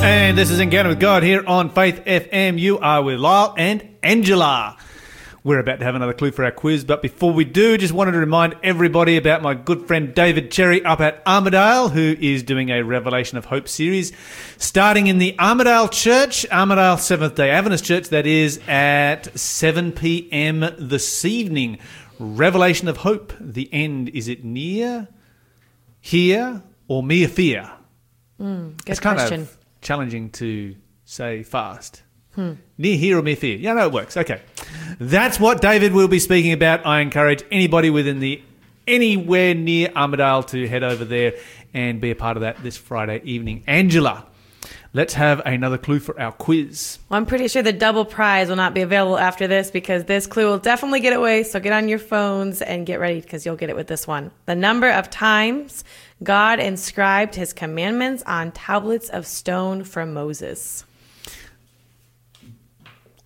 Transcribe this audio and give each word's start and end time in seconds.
And 0.00 0.38
this 0.38 0.50
is 0.50 0.60
Encounter 0.60 0.90
with 0.90 1.00
God 1.00 1.22
here 1.22 1.42
on 1.46 1.70
Faith 1.70 2.04
FM. 2.04 2.58
You 2.58 2.78
are 2.78 3.02
with 3.02 3.18
Lyle 3.18 3.54
and 3.56 3.96
Angela. 4.02 4.76
We're 5.42 5.58
about 5.58 5.78
to 5.80 5.84
have 5.84 5.94
another 5.94 6.12
clue 6.12 6.30
for 6.30 6.44
our 6.44 6.50
quiz, 6.50 6.84
but 6.84 7.02
before 7.02 7.32
we 7.32 7.44
do, 7.44 7.76
just 7.78 7.92
wanted 7.92 8.12
to 8.12 8.18
remind 8.18 8.56
everybody 8.62 9.16
about 9.16 9.42
my 9.42 9.54
good 9.54 9.86
friend 9.86 10.14
David 10.14 10.50
Cherry 10.50 10.84
up 10.84 11.00
at 11.00 11.24
Armidale, 11.24 11.90
who 11.90 12.16
is 12.20 12.42
doing 12.42 12.70
a 12.70 12.82
Revelation 12.82 13.38
of 13.38 13.46
Hope 13.46 13.68
series, 13.68 14.12
starting 14.56 15.06
in 15.06 15.18
the 15.18 15.34
Armidale 15.38 15.90
Church, 15.90 16.46
Armidale 16.50 16.98
Seventh 16.98 17.34
Day 17.34 17.50
Adventist 17.50 17.84
Church, 17.84 18.08
that 18.10 18.26
is 18.26 18.60
at 18.68 19.36
7 19.38 19.92
p.m. 19.92 20.64
this 20.78 21.24
evening. 21.24 21.78
Revelation 22.18 22.88
of 22.88 22.98
Hope. 22.98 23.32
The 23.40 23.68
end. 23.72 24.10
Is 24.10 24.28
it 24.28 24.44
near, 24.44 25.08
here, 26.00 26.62
or 26.86 27.02
mere 27.02 27.28
fear? 27.28 27.72
Hmm, 28.38 28.68
good 28.68 28.82
it's 28.86 29.00
kind 29.00 29.16
question. 29.18 29.42
of 29.42 29.57
challenging 29.88 30.28
to 30.28 30.76
say 31.06 31.42
fast. 31.42 32.02
Hmm. 32.34 32.52
Near 32.76 32.96
here 32.98 33.18
or 33.18 33.22
near 33.22 33.36
fear? 33.36 33.56
Yeah, 33.56 33.72
no, 33.72 33.86
it 33.86 33.92
works. 33.92 34.18
Okay, 34.18 34.42
that's 35.00 35.40
what 35.40 35.62
David 35.62 35.92
will 35.92 36.08
be 36.08 36.18
speaking 36.18 36.52
about. 36.52 36.84
I 36.84 37.00
encourage 37.00 37.42
anybody 37.50 37.88
within 37.88 38.20
the 38.20 38.42
anywhere 38.86 39.54
near 39.54 39.88
Armidale 39.88 40.46
to 40.48 40.68
head 40.68 40.82
over 40.82 41.06
there 41.06 41.36
and 41.72 42.02
be 42.02 42.10
a 42.10 42.14
part 42.14 42.36
of 42.36 42.42
that 42.42 42.62
this 42.62 42.76
Friday 42.76 43.22
evening. 43.24 43.64
Angela, 43.66 44.26
let's 44.92 45.14
have 45.14 45.40
another 45.44 45.78
clue 45.78 45.98
for 45.98 46.18
our 46.20 46.32
quiz. 46.32 46.98
Well, 47.08 47.18
I'm 47.18 47.26
pretty 47.26 47.48
sure 47.48 47.62
the 47.62 47.72
double 47.72 48.04
prize 48.04 48.48
will 48.48 48.56
not 48.56 48.74
be 48.74 48.80
available 48.82 49.18
after 49.18 49.46
this 49.46 49.70
because 49.70 50.04
this 50.04 50.26
clue 50.26 50.46
will 50.46 50.58
definitely 50.58 51.00
get 51.00 51.12
away. 51.12 51.42
So 51.42 51.60
get 51.60 51.72
on 51.72 51.88
your 51.88 51.98
phones 51.98 52.62
and 52.62 52.86
get 52.86 53.00
ready 53.00 53.20
because 53.20 53.44
you'll 53.44 53.56
get 53.56 53.70
it 53.70 53.76
with 53.76 53.86
this 53.86 54.06
one. 54.06 54.30
The 54.46 54.54
number 54.54 54.90
of 54.90 55.10
times 55.10 55.84
God 56.22 56.60
inscribed 56.60 57.34
his 57.34 57.52
commandments 57.52 58.22
on 58.26 58.52
tablets 58.52 59.08
of 59.08 59.26
stone 59.26 59.84
from 59.84 60.12
Moses. 60.14 60.84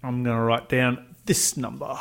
I'm 0.02 0.24
going 0.24 0.36
to 0.36 0.42
write 0.42 0.69
down 0.69 1.14
this 1.26 1.56
number. 1.56 1.97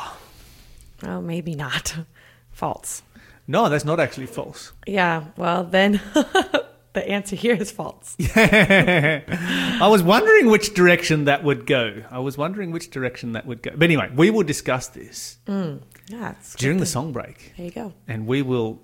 Oh, 1.04 1.20
maybe 1.20 1.54
not. 1.54 1.94
False. 2.50 3.02
No, 3.46 3.68
that's 3.68 3.84
not 3.84 3.98
actually 3.98 4.26
false. 4.26 4.72
Yeah, 4.86 5.24
well, 5.36 5.64
then 5.64 6.00
the 6.94 7.08
answer 7.08 7.36
here 7.36 7.54
is 7.54 7.70
false. 7.70 8.16
I 8.36 9.86
was 9.88 10.02
wondering 10.02 10.46
which 10.46 10.74
direction 10.74 11.24
that 11.24 11.42
would 11.44 11.66
go. 11.66 12.02
I 12.10 12.18
was 12.18 12.36
wondering 12.36 12.70
which 12.70 12.90
direction 12.90 13.32
that 13.32 13.46
would 13.46 13.62
go. 13.62 13.70
But 13.74 13.84
anyway, 13.84 14.10
we 14.14 14.30
will 14.30 14.42
discuss 14.42 14.88
this 14.88 15.38
Yeah, 15.46 16.34
during 16.58 16.78
the 16.78 16.86
song 16.86 17.12
break. 17.12 17.54
There 17.56 17.66
you 17.66 17.72
go. 17.72 17.92
and 18.08 18.26
we 18.26 18.42
will 18.42 18.82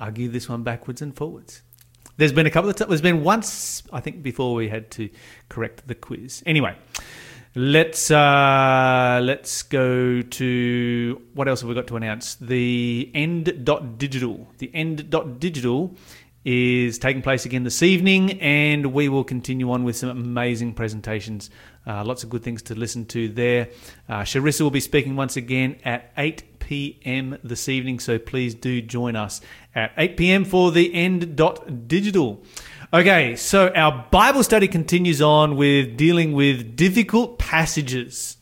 argue 0.00 0.28
this 0.28 0.48
one 0.48 0.62
backwards 0.62 1.02
and 1.02 1.14
forwards. 1.16 1.62
There's 2.16 2.32
been 2.32 2.46
a 2.46 2.50
couple 2.50 2.70
of 2.70 2.76
times. 2.76 2.88
There's 2.88 3.00
been 3.02 3.24
once, 3.24 3.82
I 3.92 4.00
think, 4.00 4.22
before 4.22 4.54
we 4.54 4.68
had 4.68 4.90
to 4.92 5.08
correct 5.48 5.86
the 5.88 5.96
quiz. 5.96 6.42
Anyway, 6.46 6.76
let's 7.56 8.08
uh, 8.10 9.20
let's 9.22 9.62
go 9.64 10.22
to 10.22 11.22
what 11.34 11.48
else 11.48 11.60
have 11.62 11.68
we 11.68 11.74
got 11.74 11.88
to 11.88 11.96
announce? 11.96 12.36
The 12.36 13.10
end 13.14 13.64
dot 13.64 13.98
digital. 13.98 14.48
The 14.58 14.70
end 14.72 15.10
dot 15.10 15.40
digital 15.40 15.96
is 16.44 16.98
taking 16.98 17.22
place 17.22 17.46
again 17.46 17.64
this 17.64 17.82
evening, 17.82 18.40
and 18.40 18.92
we 18.92 19.08
will 19.08 19.24
continue 19.24 19.70
on 19.70 19.84
with 19.84 19.96
some 19.96 20.10
amazing 20.10 20.74
presentations. 20.74 21.50
Uh, 21.86 22.04
lots 22.04 22.22
of 22.22 22.30
good 22.30 22.42
things 22.42 22.62
to 22.62 22.74
listen 22.74 23.06
to 23.06 23.28
there. 23.28 23.68
Uh, 24.08 24.20
Sharissa 24.20 24.60
will 24.62 24.70
be 24.70 24.80
speaking 24.80 25.16
once 25.16 25.36
again 25.36 25.78
at 25.84 26.12
8 26.16 26.58
p.m. 26.58 27.38
this 27.42 27.68
evening, 27.68 27.98
so 27.98 28.18
please 28.18 28.54
do 28.54 28.80
join 28.82 29.16
us 29.16 29.40
at 29.74 29.92
8 29.96 30.16
p.m. 30.16 30.44
for 30.44 30.70
the 30.70 30.94
end 30.94 31.36
dot 31.36 31.88
digital. 31.88 32.42
Okay, 32.92 33.36
so 33.36 33.70
our 33.74 34.06
Bible 34.10 34.42
study 34.42 34.68
continues 34.68 35.20
on 35.20 35.56
with 35.56 35.96
dealing 35.96 36.32
with 36.32 36.76
difficult 36.76 37.38
passages. 37.38 38.36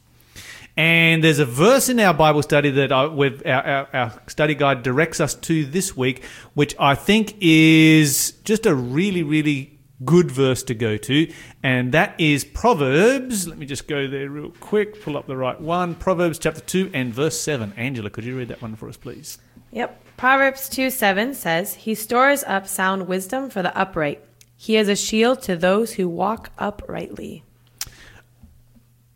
And 0.76 1.22
there's 1.22 1.38
a 1.38 1.44
verse 1.44 1.88
in 1.88 2.00
our 2.00 2.14
Bible 2.14 2.42
study 2.42 2.70
that 2.70 2.92
I, 2.92 3.04
our, 3.04 3.44
our, 3.46 3.88
our 3.92 4.22
study 4.26 4.54
guide 4.54 4.82
directs 4.82 5.20
us 5.20 5.34
to 5.34 5.64
this 5.66 5.96
week, 5.96 6.24
which 6.54 6.74
I 6.78 6.94
think 6.94 7.36
is 7.40 8.32
just 8.44 8.64
a 8.64 8.74
really, 8.74 9.22
really 9.22 9.78
good 10.04 10.30
verse 10.30 10.62
to 10.64 10.74
go 10.74 10.96
to. 10.96 11.32
And 11.62 11.92
that 11.92 12.18
is 12.18 12.44
Proverbs. 12.44 13.46
Let 13.46 13.58
me 13.58 13.66
just 13.66 13.86
go 13.86 14.08
there 14.08 14.30
real 14.30 14.50
quick, 14.60 15.02
pull 15.02 15.16
up 15.16 15.26
the 15.26 15.36
right 15.36 15.60
one. 15.60 15.94
Proverbs 15.94 16.38
chapter 16.38 16.60
2 16.60 16.90
and 16.94 17.12
verse 17.12 17.38
7. 17.40 17.74
Angela, 17.76 18.10
could 18.10 18.24
you 18.24 18.36
read 18.36 18.48
that 18.48 18.62
one 18.62 18.74
for 18.74 18.88
us, 18.88 18.96
please? 18.96 19.38
Yep. 19.72 20.02
Proverbs 20.16 20.68
2 20.68 20.90
7 20.90 21.34
says, 21.34 21.74
He 21.74 21.94
stores 21.94 22.44
up 22.44 22.66
sound 22.66 23.08
wisdom 23.08 23.50
for 23.50 23.62
the 23.62 23.76
upright. 23.76 24.22
He 24.56 24.76
is 24.76 24.88
a 24.88 24.96
shield 24.96 25.42
to 25.42 25.56
those 25.56 25.94
who 25.94 26.08
walk 26.08 26.50
uprightly. 26.58 27.42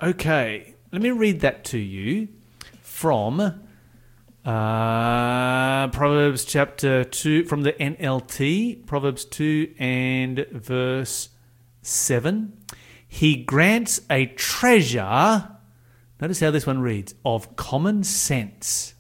Okay, 0.03 0.75
let 0.93 1.03
me 1.03 1.11
read 1.11 1.41
that 1.41 1.65
to 1.65 1.79
you 1.79 2.29
from 2.81 3.41
uh, 4.45 5.89
Proverbs 5.89 6.45
chapter 6.45 7.03
2, 7.05 7.45
from 7.45 7.63
the 7.63 7.73
NLT, 7.73 8.87
Proverbs 8.87 9.25
2 9.25 9.75
and 9.79 10.47
verse 10.53 11.31
7. 11.83 12.53
He 13.09 13.37
grants 13.37 14.01
a 14.11 14.27
treasure, 14.27 15.49
notice 16.21 16.41
how 16.41 16.51
this 16.51 16.67
one 16.67 16.81
reads, 16.81 17.15
of 17.25 17.57
common 17.57 18.05
sense. 18.05 18.95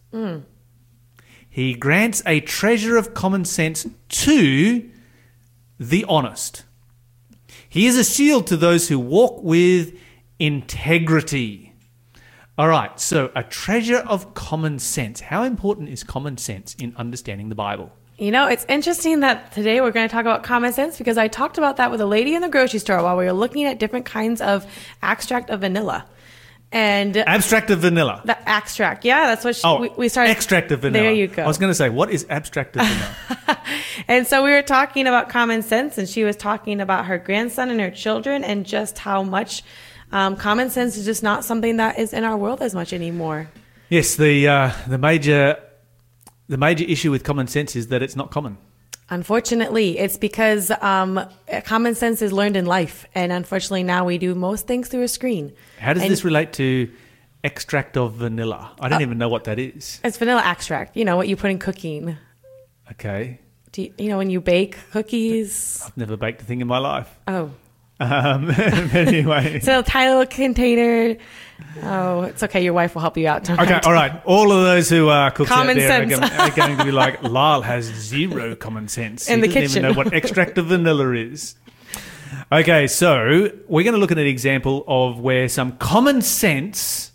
He 1.48 1.74
grants 1.74 2.22
a 2.26 2.40
treasure 2.40 2.96
of 2.96 3.14
common 3.14 3.44
sense 3.44 3.86
to 4.08 4.90
the 5.78 6.04
honest. 6.08 6.64
He 7.68 7.86
is 7.86 7.96
a 7.96 8.04
shield 8.04 8.46
to 8.48 8.56
those 8.56 8.88
who 8.88 8.98
walk 8.98 9.42
with 9.42 9.98
integrity. 10.38 11.65
All 12.58 12.68
right, 12.68 12.98
so 12.98 13.30
a 13.34 13.42
treasure 13.42 13.98
of 13.98 14.32
common 14.32 14.78
sense. 14.78 15.20
How 15.20 15.42
important 15.42 15.90
is 15.90 16.02
common 16.02 16.38
sense 16.38 16.74
in 16.76 16.94
understanding 16.96 17.50
the 17.50 17.54
Bible? 17.54 17.92
You 18.18 18.30
know, 18.30 18.46
it's 18.48 18.64
interesting 18.66 19.20
that 19.20 19.52
today 19.52 19.82
we're 19.82 19.90
going 19.90 20.08
to 20.08 20.12
talk 20.12 20.22
about 20.22 20.42
common 20.42 20.72
sense 20.72 20.96
because 20.96 21.18
I 21.18 21.28
talked 21.28 21.58
about 21.58 21.76
that 21.76 21.90
with 21.90 22.00
a 22.00 22.06
lady 22.06 22.34
in 22.34 22.40
the 22.40 22.48
grocery 22.48 22.78
store 22.78 23.02
while 23.02 23.18
we 23.18 23.26
were 23.26 23.34
looking 23.34 23.64
at 23.64 23.78
different 23.78 24.06
kinds 24.06 24.40
of 24.40 24.64
extract 25.02 25.50
of 25.50 25.60
vanilla. 25.60 26.06
And 26.72 27.16
Abstract 27.16 27.70
of 27.70 27.80
vanilla. 27.80 28.22
the 28.24 28.48
extract, 28.48 29.04
yeah, 29.04 29.26
that's 29.26 29.44
what 29.44 29.54
she, 29.54 29.62
Oh, 29.62 29.80
we, 29.80 29.88
we 29.90 30.08
started. 30.08 30.30
extract 30.30 30.72
of 30.72 30.80
vanilla. 30.80 31.04
There 31.04 31.12
you 31.12 31.28
go. 31.28 31.42
I 31.44 31.46
was 31.46 31.58
going 31.58 31.70
to 31.70 31.74
say, 31.74 31.90
what 31.90 32.10
is 32.10 32.26
abstract 32.30 32.76
of 32.76 32.86
vanilla? 32.86 33.60
And 34.08 34.26
so 34.26 34.44
we 34.44 34.50
were 34.50 34.62
talking 34.62 35.06
about 35.06 35.30
common 35.30 35.62
sense, 35.62 35.96
and 35.98 36.08
she 36.08 36.22
was 36.22 36.36
talking 36.36 36.80
about 36.80 37.06
her 37.06 37.18
grandson 37.18 37.70
and 37.70 37.80
her 37.80 37.90
children, 37.90 38.44
and 38.44 38.64
just 38.66 38.98
how 38.98 39.22
much 39.22 39.62
um, 40.16 40.36
common 40.36 40.68
sense 40.70 40.96
is 40.96 41.04
just 41.04 41.22
not 41.22 41.44
something 41.44 41.76
that 41.82 41.98
is 41.98 42.12
in 42.12 42.24
our 42.24 42.36
world 42.44 42.60
as 42.62 42.72
much 42.74 42.92
anymore. 43.00 43.40
yes, 43.96 44.16
the 44.16 44.34
uh, 44.56 44.70
the 44.88 44.98
major 44.98 45.42
the 46.48 46.56
major 46.66 46.84
issue 46.94 47.10
with 47.14 47.22
common 47.30 47.46
sense 47.56 47.70
is 47.80 47.84
that 47.88 48.00
it's 48.02 48.16
not 48.16 48.30
common. 48.30 48.56
Unfortunately, 49.08 49.98
it's 49.98 50.16
because 50.28 50.70
um, 50.92 51.20
common 51.64 51.94
sense 51.94 52.22
is 52.22 52.32
learned 52.32 52.56
in 52.56 52.66
life, 52.66 53.06
and 53.14 53.30
unfortunately, 53.32 53.84
now 53.84 54.04
we 54.04 54.18
do 54.18 54.34
most 54.34 54.66
things 54.66 54.88
through 54.88 55.02
a 55.04 55.08
screen. 55.08 55.52
How 55.78 55.92
does 55.92 56.02
And- 56.02 56.10
this 56.12 56.24
relate 56.24 56.52
to 56.54 56.90
extract 57.44 57.96
of 57.96 58.14
vanilla? 58.14 58.72
I 58.80 58.86
Uh, 58.86 58.88
don't 58.90 59.02
even 59.02 59.18
know 59.18 59.28
what 59.28 59.44
that 59.44 59.58
is. 59.60 60.00
It's 60.02 60.18
vanilla 60.18 60.42
extract. 60.44 60.96
You 60.96 61.04
know 61.04 61.16
what 61.16 61.28
you 61.28 61.36
put 61.36 61.50
in 61.52 61.58
cooking. 61.60 62.16
Okay, 62.92 63.38
Do 63.72 63.82
you, 63.82 63.92
you 63.98 64.08
know 64.10 64.18
when 64.18 64.30
you 64.30 64.40
bake 64.40 64.76
cookies? 64.92 65.82
I've 65.86 65.96
never 65.96 66.16
baked 66.16 66.42
a 66.42 66.44
thing 66.44 66.60
in 66.60 66.66
my 66.66 66.78
life. 66.78 67.08
Oh, 67.28 67.50
Um, 67.98 68.50
anyway. 68.92 69.60
so 69.60 69.82
tiny 69.82 70.26
container. 70.26 71.16
Oh, 71.82 72.22
it's 72.22 72.42
okay. 72.42 72.62
Your 72.62 72.74
wife 72.74 72.94
will 72.94 73.00
help 73.02 73.16
you 73.16 73.26
out. 73.28 73.44
Don't 73.44 73.58
Okay, 73.58 73.80
all 73.84 73.92
right. 73.92 74.20
All 74.26 74.52
of 74.52 74.64
those 74.64 74.90
who 74.90 75.08
are 75.08 75.30
cooks 75.30 75.48
Common 75.50 75.70
out 75.70 75.80
there 75.80 76.02
are 76.02 76.08
sense. 76.08 76.20
going, 76.20 76.40
are 76.40 76.50
going 76.56 76.78
to 76.78 76.84
be 76.84 76.92
like, 76.92 77.22
Lyle 77.22 77.62
has 77.62 77.84
zero 77.84 78.54
common 78.54 78.88
sense. 78.88 79.28
In 79.28 79.36
he 79.42 79.42
the 79.42 79.46
doesn't 79.48 79.62
kitchen. 79.62 79.78
even 79.84 79.92
know 79.92 79.96
what 79.96 80.12
extract 80.12 80.58
of 80.58 80.66
vanilla 80.66 81.12
is. 81.12 81.54
Okay, 82.52 82.86
so 82.86 83.50
we're 83.68 83.84
going 83.84 83.94
to 83.94 83.98
look 83.98 84.12
at 84.12 84.18
an 84.18 84.26
example 84.26 84.84
of 84.86 85.20
where 85.20 85.48
some 85.48 85.72
common 85.78 86.20
sense 86.22 87.12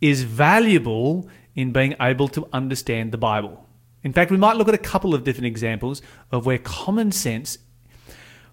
is 0.00 0.22
valuable 0.22 1.28
in 1.54 1.72
being 1.72 1.94
able 2.00 2.28
to 2.28 2.46
understand 2.52 3.12
the 3.12 3.18
Bible. 3.18 3.66
In 4.02 4.12
fact, 4.12 4.30
we 4.30 4.36
might 4.36 4.56
look 4.56 4.68
at 4.68 4.74
a 4.74 4.78
couple 4.78 5.14
of 5.14 5.24
different 5.24 5.46
examples 5.46 6.00
of 6.30 6.46
where 6.46 6.58
common 6.58 7.12
sense 7.12 7.58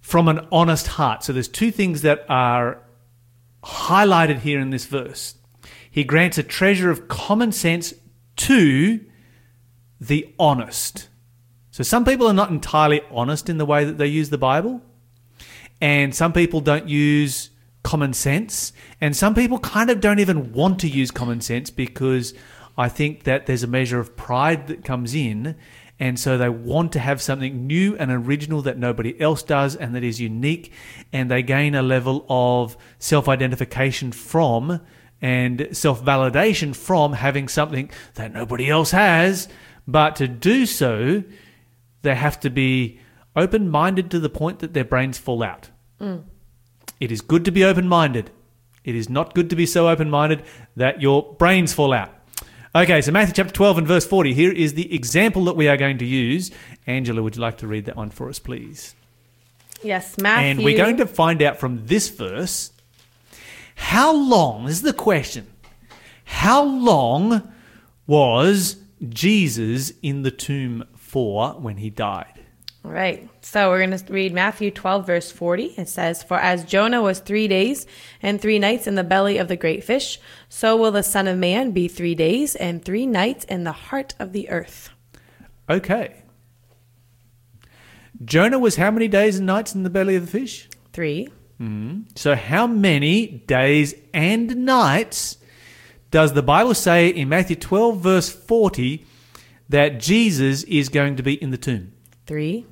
from 0.04 0.28
an 0.28 0.46
honest 0.52 0.88
heart. 0.88 1.24
So 1.24 1.32
there's 1.32 1.48
two 1.48 1.72
things 1.72 2.02
that 2.02 2.26
are 2.28 2.84
highlighted 3.64 4.40
here 4.40 4.60
in 4.60 4.70
this 4.70 4.86
verse. 4.86 5.36
He 5.90 6.04
grants 6.04 6.38
a 6.38 6.44
treasure 6.44 6.92
of 6.92 7.08
common 7.08 7.54
sense 7.54 7.94
to 8.36 9.00
the 10.02 10.32
honest. 10.38 11.08
So 11.72 11.84
some 11.84 12.04
people 12.04 12.28
are 12.28 12.34
not 12.34 12.52
entirely 12.52 13.02
honest 13.10 13.50
in 13.50 13.58
the 13.58 13.66
way 13.66 13.86
that 13.86 13.98
they 13.98 14.08
use 14.08 14.30
the 14.30 14.38
Bible, 14.38 14.82
and 15.80 16.14
some 16.14 16.34
people 16.34 16.60
don't 16.60 16.90
use 16.90 17.50
common 17.84 18.12
sense, 18.12 18.74
and 19.00 19.16
some 19.16 19.34
people 19.34 19.58
kind 19.58 19.90
of 19.90 20.02
don't 20.02 20.20
even 20.20 20.52
want 20.52 20.80
to 20.80 20.90
use 20.90 21.12
common 21.12 21.40
sense 21.40 21.70
because 21.70 22.34
I 22.78 22.90
think 22.90 23.24
that 23.24 23.46
there's 23.46 23.64
a 23.64 23.68
measure 23.68 24.00
of 24.00 24.18
pride 24.18 24.68
that 24.68 24.84
comes 24.84 25.16
in, 25.16 25.56
and 26.04 26.20
so 26.20 26.38
they 26.38 26.50
want 26.50 26.92
to 26.92 27.00
have 27.00 27.22
something 27.22 27.66
new 27.66 27.96
and 27.96 28.12
original 28.12 28.62
that 28.64 28.78
nobody 28.78 29.18
else 29.22 29.42
does 29.42 29.74
and 29.74 29.96
that 29.96 30.04
is 30.04 30.20
unique, 30.20 30.74
and 31.14 31.32
they 31.32 31.42
gain 31.42 31.76
a 31.76 31.82
level 31.82 32.26
of 32.28 32.76
self 33.00 33.30
identification 33.30 34.12
from 34.12 34.82
and 35.22 35.70
self 35.72 36.04
validation 36.04 36.76
from 36.76 37.14
having 37.14 37.48
something 37.48 37.90
that 38.16 38.34
nobody 38.34 38.70
else 38.70 38.92
has. 38.92 39.48
But 39.88 40.18
to 40.18 40.28
do 40.28 40.66
so, 40.66 41.24
they 42.02 42.16
have 42.16 42.38
to 42.42 42.50
be 42.50 43.00
open 43.34 43.70
minded 43.70 44.12
to 44.12 44.20
the 44.20 44.30
point 44.30 44.60
that 44.60 44.74
their 44.74 44.84
brains 44.84 45.18
fall 45.18 45.42
out. 45.42 45.70
Mm. 46.02 46.24
It 47.00 47.14
is 47.14 47.22
good 47.22 47.46
to 47.46 47.52
be 47.52 47.64
open 47.64 47.88
minded. 47.88 48.30
It 48.84 48.94
is 48.94 49.10
not 49.10 49.34
good 49.34 49.50
to 49.52 49.56
be 49.56 49.66
so 49.66 49.88
open 49.88 50.10
minded 50.10 50.44
that 50.76 51.02
your 51.02 51.34
brains 51.40 51.72
fall 51.72 51.94
out. 51.94 52.14
Okay, 52.75 53.04
so 53.04 53.12
Matthew 53.12 53.36
chapter 53.36 53.54
12 53.54 53.78
and 53.78 53.88
verse 53.88 54.04
40. 54.04 54.34
Here 54.34 54.52
is 54.52 54.74
the 54.74 54.96
example 54.96 55.44
that 55.46 55.56
we 55.56 55.68
are 55.68 55.78
going 55.78 56.00
to 56.00 56.06
use. 56.06 56.50
Angela, 56.88 57.22
would 57.22 57.36
you 57.36 57.42
like 57.44 57.60
to 57.60 57.68
read 57.68 57.86
that 57.86 57.96
one 57.96 58.10
for 58.10 58.30
us, 58.30 58.40
please? 58.40 58.96
Yes, 59.84 60.18
Matthew. 60.18 60.50
And 60.50 60.64
we're 60.64 60.75
going 60.75 60.98
to 60.98 61.06
find 61.06 61.44
out 61.44 61.60
from 61.60 61.86
this 61.86 62.10
verse 62.10 62.72
how 63.75 64.12
long, 64.16 64.66
this 64.66 64.78
is 64.78 64.81
the 64.81 64.92
question, 64.92 65.46
how 66.25 66.64
long 66.64 67.54
was 68.08 68.78
Jesus 69.08 69.94
in 70.02 70.24
the 70.24 70.31
tomb 70.31 70.84
for 70.96 71.52
when 71.52 71.78
he 71.78 71.92
died? 71.92 72.43
All 72.85 72.91
right. 72.91 73.30
So 73.41 73.69
we're 73.69 73.85
going 73.85 73.97
to 73.97 74.13
read 74.13 74.33
Matthew 74.33 74.69
12, 74.69 75.07
verse 75.07 75.31
40. 75.31 75.75
It 75.77 75.88
says, 75.88 76.21
For 76.21 76.38
as 76.38 76.65
Jonah 76.65 77.01
was 77.01 77.19
three 77.19 77.47
days 77.47 77.85
and 78.21 78.41
three 78.41 78.59
nights 78.59 78.88
in 78.88 78.95
the 78.95 79.03
belly 79.03 79.38
of 79.38 79.47
the 79.47 79.56
great 79.56 79.83
fish, 79.83 80.19
so 80.50 80.75
will 80.75 80.91
the 80.91 81.03
Son 81.03 81.27
of 81.27 81.38
Man 81.38 81.71
be 81.71 81.88
three 81.88 82.15
days 82.15 82.56
and 82.56 82.83
three 82.83 83.06
nights 83.06 83.45
in 83.45 83.63
the 83.63 83.71
heart 83.71 84.15
of 84.19 84.33
the 84.33 84.50
earth. 84.50 84.89
Okay. 85.69 86.24
Jonah 88.24 88.59
was 88.59 88.75
how 88.75 88.91
many 88.91 89.07
days 89.07 89.38
and 89.38 89.47
nights 89.47 89.74
in 89.74 89.83
the 89.83 89.89
belly 89.89 90.15
of 90.15 90.25
the 90.25 90.39
fish? 90.39 90.69
Three. 90.91 91.30
Mm-hmm. 91.62 92.01
So, 92.15 92.35
how 92.35 92.68
many 92.68 93.27
days 93.27 93.95
and 94.13 94.65
nights 94.65 95.38
does 96.12 96.33
the 96.33 96.44
Bible 96.44 96.74
say 96.74 97.07
in 97.07 97.30
Matthew 97.30 97.56
12, 97.56 98.00
verse 98.00 98.30
40, 98.30 99.06
that 99.69 100.00
Jesus 100.00 100.63
is 100.63 100.89
going 100.89 101.15
to 101.15 101.24
be 101.24 101.41
in 101.41 101.51
the 101.51 101.57
tomb? 101.57 101.94
Three. 102.25 102.65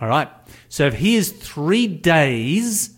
All 0.00 0.08
right. 0.08 0.28
So, 0.68 0.86
if 0.86 0.94
he 0.94 1.16
is 1.16 1.30
three 1.30 1.86
days 1.86 2.96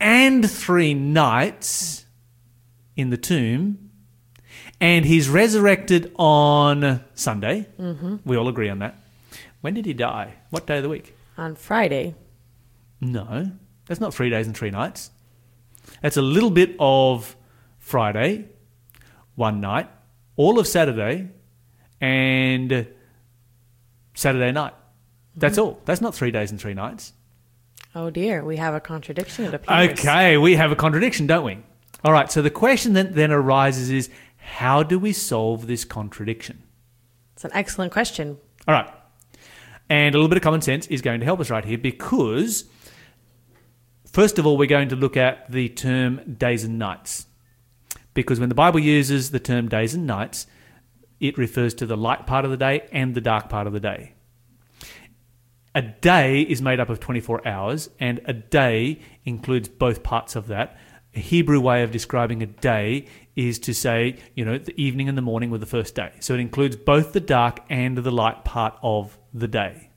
and 0.00 0.50
three 0.50 0.94
nights 0.94 2.06
in 2.96 3.10
the 3.10 3.16
tomb, 3.16 3.90
and 4.80 5.04
he's 5.04 5.28
resurrected 5.28 6.12
on 6.16 7.04
Sunday, 7.14 7.68
mm-hmm. 7.78 8.16
we 8.24 8.36
all 8.36 8.48
agree 8.48 8.68
on 8.68 8.78
that. 8.80 9.02
When 9.60 9.74
did 9.74 9.86
he 9.86 9.94
die? 9.94 10.34
What 10.50 10.66
day 10.66 10.78
of 10.78 10.82
the 10.82 10.88
week? 10.88 11.14
On 11.36 11.54
Friday. 11.54 12.14
No, 13.00 13.50
that's 13.86 14.00
not 14.00 14.14
three 14.14 14.30
days 14.30 14.46
and 14.46 14.56
three 14.56 14.70
nights. 14.70 15.10
That's 16.02 16.16
a 16.16 16.22
little 16.22 16.50
bit 16.50 16.76
of 16.78 17.36
Friday, 17.78 18.48
one 19.34 19.60
night, 19.60 19.88
all 20.36 20.58
of 20.58 20.66
Saturday, 20.66 21.28
and 22.00 22.86
Saturday 24.14 24.52
night. 24.52 24.74
That's 25.36 25.58
all. 25.58 25.80
That's 25.84 26.00
not 26.00 26.14
three 26.14 26.30
days 26.30 26.50
and 26.50 26.60
three 26.60 26.74
nights. 26.74 27.12
Oh 27.94 28.10
dear, 28.10 28.44
we 28.44 28.56
have 28.56 28.74
a 28.74 28.80
contradiction, 28.80 29.46
it 29.46 29.54
appears. 29.54 29.98
Okay, 29.98 30.36
we 30.36 30.56
have 30.56 30.72
a 30.72 30.76
contradiction, 30.76 31.26
don't 31.26 31.44
we? 31.44 31.58
All 32.04 32.12
right, 32.12 32.30
so 32.30 32.42
the 32.42 32.50
question 32.50 32.92
that 32.92 33.14
then 33.14 33.32
arises 33.32 33.90
is 33.90 34.10
how 34.36 34.82
do 34.82 34.98
we 34.98 35.12
solve 35.12 35.66
this 35.66 35.84
contradiction? 35.84 36.62
It's 37.34 37.44
an 37.44 37.50
excellent 37.54 37.92
question. 37.92 38.38
All 38.68 38.74
right. 38.74 38.90
And 39.88 40.14
a 40.14 40.18
little 40.18 40.28
bit 40.28 40.36
of 40.36 40.42
common 40.42 40.62
sense 40.62 40.86
is 40.88 41.02
going 41.02 41.20
to 41.20 41.26
help 41.26 41.40
us 41.40 41.50
right 41.50 41.64
here 41.64 41.78
because, 41.78 42.64
first 44.10 44.38
of 44.38 44.46
all, 44.46 44.56
we're 44.56 44.66
going 44.66 44.88
to 44.88 44.96
look 44.96 45.16
at 45.16 45.50
the 45.50 45.68
term 45.68 46.34
days 46.34 46.64
and 46.64 46.78
nights. 46.78 47.26
Because 48.14 48.40
when 48.40 48.48
the 48.48 48.54
Bible 48.54 48.80
uses 48.80 49.30
the 49.30 49.40
term 49.40 49.68
days 49.68 49.94
and 49.94 50.06
nights, 50.06 50.46
it 51.20 51.38
refers 51.38 51.74
to 51.74 51.86
the 51.86 51.96
light 51.96 52.26
part 52.26 52.44
of 52.44 52.50
the 52.50 52.56
day 52.56 52.88
and 52.92 53.14
the 53.14 53.20
dark 53.20 53.48
part 53.48 53.66
of 53.66 53.72
the 53.72 53.80
day. 53.80 54.14
A 55.76 55.82
day 55.82 56.40
is 56.40 56.62
made 56.62 56.80
up 56.80 56.88
of 56.88 57.00
24 57.00 57.46
hours, 57.46 57.90
and 58.00 58.22
a 58.24 58.32
day 58.32 58.98
includes 59.26 59.68
both 59.68 60.02
parts 60.02 60.34
of 60.34 60.46
that. 60.46 60.78
A 61.14 61.18
Hebrew 61.18 61.60
way 61.60 61.82
of 61.82 61.90
describing 61.90 62.42
a 62.42 62.46
day 62.46 63.08
is 63.36 63.58
to 63.58 63.74
say, 63.74 64.16
you 64.34 64.46
know, 64.46 64.56
the 64.56 64.72
evening 64.82 65.10
and 65.10 65.18
the 65.18 65.22
morning 65.22 65.50
were 65.50 65.58
the 65.58 65.66
first 65.66 65.94
day. 65.94 66.12
So 66.20 66.32
it 66.32 66.40
includes 66.40 66.76
both 66.76 67.12
the 67.12 67.20
dark 67.20 67.60
and 67.68 67.98
the 67.98 68.10
light 68.10 68.42
part 68.42 68.78
of 68.82 69.18
the 69.34 69.48
day. 69.48 69.90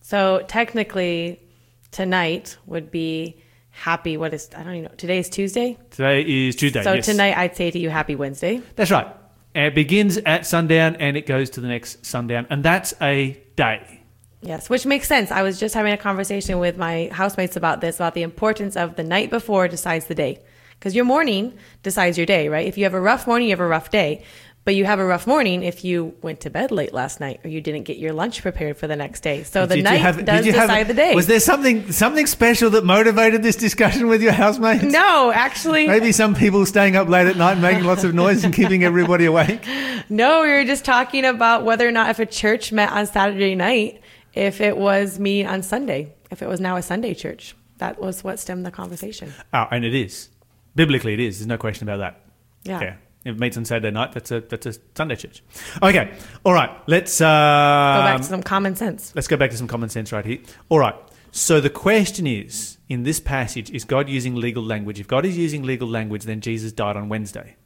So 0.00 0.44
technically, 0.46 1.42
tonight 1.90 2.56
would 2.64 2.92
be 2.92 3.42
happy. 3.70 4.16
What 4.16 4.32
is, 4.32 4.48
I 4.56 4.62
don't 4.62 4.74
even 4.74 4.84
know. 4.84 4.96
Today 4.96 5.18
is 5.18 5.28
Tuesday. 5.28 5.76
Today 5.90 6.22
is 6.22 6.54
Tuesday. 6.54 6.84
so 6.84 6.92
yes. 6.92 7.06
tonight, 7.06 7.36
I'd 7.36 7.56
say 7.56 7.72
to 7.72 7.78
you, 7.80 7.90
happy 7.90 8.14
Wednesday. 8.14 8.62
That's 8.76 8.92
right. 8.92 9.08
It 9.56 9.74
begins 9.74 10.18
at 10.18 10.46
sundown 10.46 10.94
and 10.96 11.16
it 11.16 11.26
goes 11.26 11.50
to 11.50 11.60
the 11.60 11.66
next 11.66 12.06
sundown, 12.06 12.46
and 12.48 12.62
that's 12.62 12.94
a 13.02 13.42
day. 13.56 14.03
Yes, 14.44 14.68
which 14.68 14.84
makes 14.86 15.08
sense. 15.08 15.30
I 15.30 15.42
was 15.42 15.58
just 15.58 15.74
having 15.74 15.92
a 15.92 15.96
conversation 15.96 16.58
with 16.58 16.76
my 16.76 17.08
housemates 17.10 17.56
about 17.56 17.80
this, 17.80 17.96
about 17.96 18.14
the 18.14 18.22
importance 18.22 18.76
of 18.76 18.96
the 18.96 19.02
night 19.02 19.30
before 19.30 19.68
decides 19.68 20.04
the 20.06 20.14
day. 20.14 20.40
Because 20.78 20.94
your 20.94 21.06
morning 21.06 21.54
decides 21.82 22.18
your 22.18 22.26
day, 22.26 22.48
right? 22.48 22.66
If 22.66 22.76
you 22.76 22.84
have 22.84 22.94
a 22.94 23.00
rough 23.00 23.26
morning, 23.26 23.48
you 23.48 23.52
have 23.52 23.60
a 23.60 23.66
rough 23.66 23.90
day. 23.90 24.22
But 24.64 24.74
you 24.74 24.86
have 24.86 24.98
a 24.98 25.04
rough 25.04 25.26
morning 25.26 25.62
if 25.62 25.84
you 25.84 26.14
went 26.22 26.40
to 26.40 26.50
bed 26.50 26.70
late 26.70 26.94
last 26.94 27.20
night 27.20 27.40
or 27.44 27.48
you 27.48 27.60
didn't 27.60 27.82
get 27.82 27.98
your 27.98 28.14
lunch 28.14 28.40
prepared 28.40 28.78
for 28.78 28.86
the 28.86 28.96
next 28.96 29.20
day. 29.20 29.42
So 29.42 29.66
the 29.66 29.82
night 29.82 30.00
have- 30.00 30.24
does 30.24 30.46
you 30.46 30.54
have- 30.54 30.68
decide 30.68 30.88
the 30.88 30.94
day. 30.94 31.14
Was 31.14 31.26
there 31.26 31.38
something 31.40 31.92
something 31.92 32.26
special 32.26 32.70
that 32.70 32.82
motivated 32.82 33.42
this 33.42 33.56
discussion 33.56 34.06
with 34.08 34.22
your 34.22 34.32
housemates? 34.32 34.82
no, 34.84 35.30
actually, 35.34 35.86
Maybe 35.96 36.12
some 36.12 36.34
people 36.34 36.64
staying 36.64 36.96
up 36.96 37.10
late 37.10 37.26
at 37.26 37.36
night 37.36 37.58
making 37.58 37.84
lots 37.84 38.04
of 38.04 38.14
noise 38.14 38.42
and 38.42 38.54
keeping 38.54 38.84
everybody 38.84 39.26
awake. 39.26 39.66
no. 40.08 40.40
We 40.40 40.48
were 40.48 40.64
just 40.64 40.86
talking 40.86 41.26
about 41.26 41.64
whether 41.64 41.86
or 41.86 41.92
not 41.92 42.08
if 42.08 42.18
a 42.18 42.26
church 42.26 42.72
met 42.72 42.90
on 42.90 43.06
Saturday 43.06 43.54
night, 43.54 44.00
if 44.34 44.60
it 44.60 44.76
was 44.76 45.18
me 45.18 45.44
on 45.44 45.62
Sunday, 45.62 46.14
if 46.30 46.42
it 46.42 46.48
was 46.48 46.60
now 46.60 46.76
a 46.76 46.82
Sunday 46.82 47.14
church. 47.14 47.54
That 47.78 48.00
was 48.00 48.22
what 48.22 48.38
stemmed 48.38 48.64
the 48.64 48.70
conversation. 48.70 49.32
Oh, 49.52 49.66
and 49.70 49.84
it 49.84 49.94
is. 49.94 50.28
Biblically 50.76 51.14
it 51.14 51.20
is. 51.20 51.38
There's 51.38 51.46
no 51.46 51.58
question 51.58 51.88
about 51.88 51.98
that. 51.98 52.20
Yeah. 52.64 52.96
If 53.24 53.36
it 53.36 53.40
meets 53.40 53.56
on 53.56 53.64
Saturday 53.64 53.90
night, 53.90 54.12
that's 54.12 54.30
a 54.30 54.40
that's 54.40 54.66
a 54.66 54.74
Sunday 54.94 55.16
church. 55.16 55.42
Okay. 55.82 56.12
All 56.44 56.52
right. 56.52 56.70
Let's 56.86 57.20
uh 57.20 57.24
Go 57.24 58.04
back 58.04 58.18
to 58.18 58.24
some 58.24 58.42
common 58.42 58.76
sense. 58.76 59.12
Let's 59.14 59.28
go 59.28 59.36
back 59.36 59.50
to 59.50 59.56
some 59.56 59.66
common 59.66 59.88
sense 59.88 60.12
right 60.12 60.24
here. 60.24 60.38
All 60.68 60.78
right. 60.78 60.94
So 61.32 61.60
the 61.60 61.70
question 61.70 62.26
is 62.26 62.78
in 62.88 63.02
this 63.02 63.18
passage, 63.18 63.70
is 63.70 63.84
God 63.84 64.08
using 64.08 64.36
legal 64.36 64.62
language? 64.62 65.00
If 65.00 65.08
God 65.08 65.24
is 65.24 65.36
using 65.36 65.62
legal 65.62 65.88
language, 65.88 66.24
then 66.24 66.40
Jesus 66.40 66.70
died 66.70 66.96
on 66.96 67.08
Wednesday. 67.08 67.56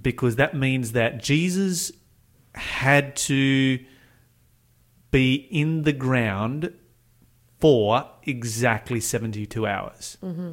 Because 0.00 0.36
that 0.36 0.54
means 0.54 0.92
that 0.92 1.22
Jesus 1.22 1.92
had 2.54 3.14
to 3.16 3.78
be 5.10 5.34
in 5.34 5.82
the 5.82 5.92
ground 5.92 6.72
for 7.60 8.08
exactly 8.24 9.00
72 9.00 9.66
hours. 9.66 10.18
Mm-hmm. 10.22 10.52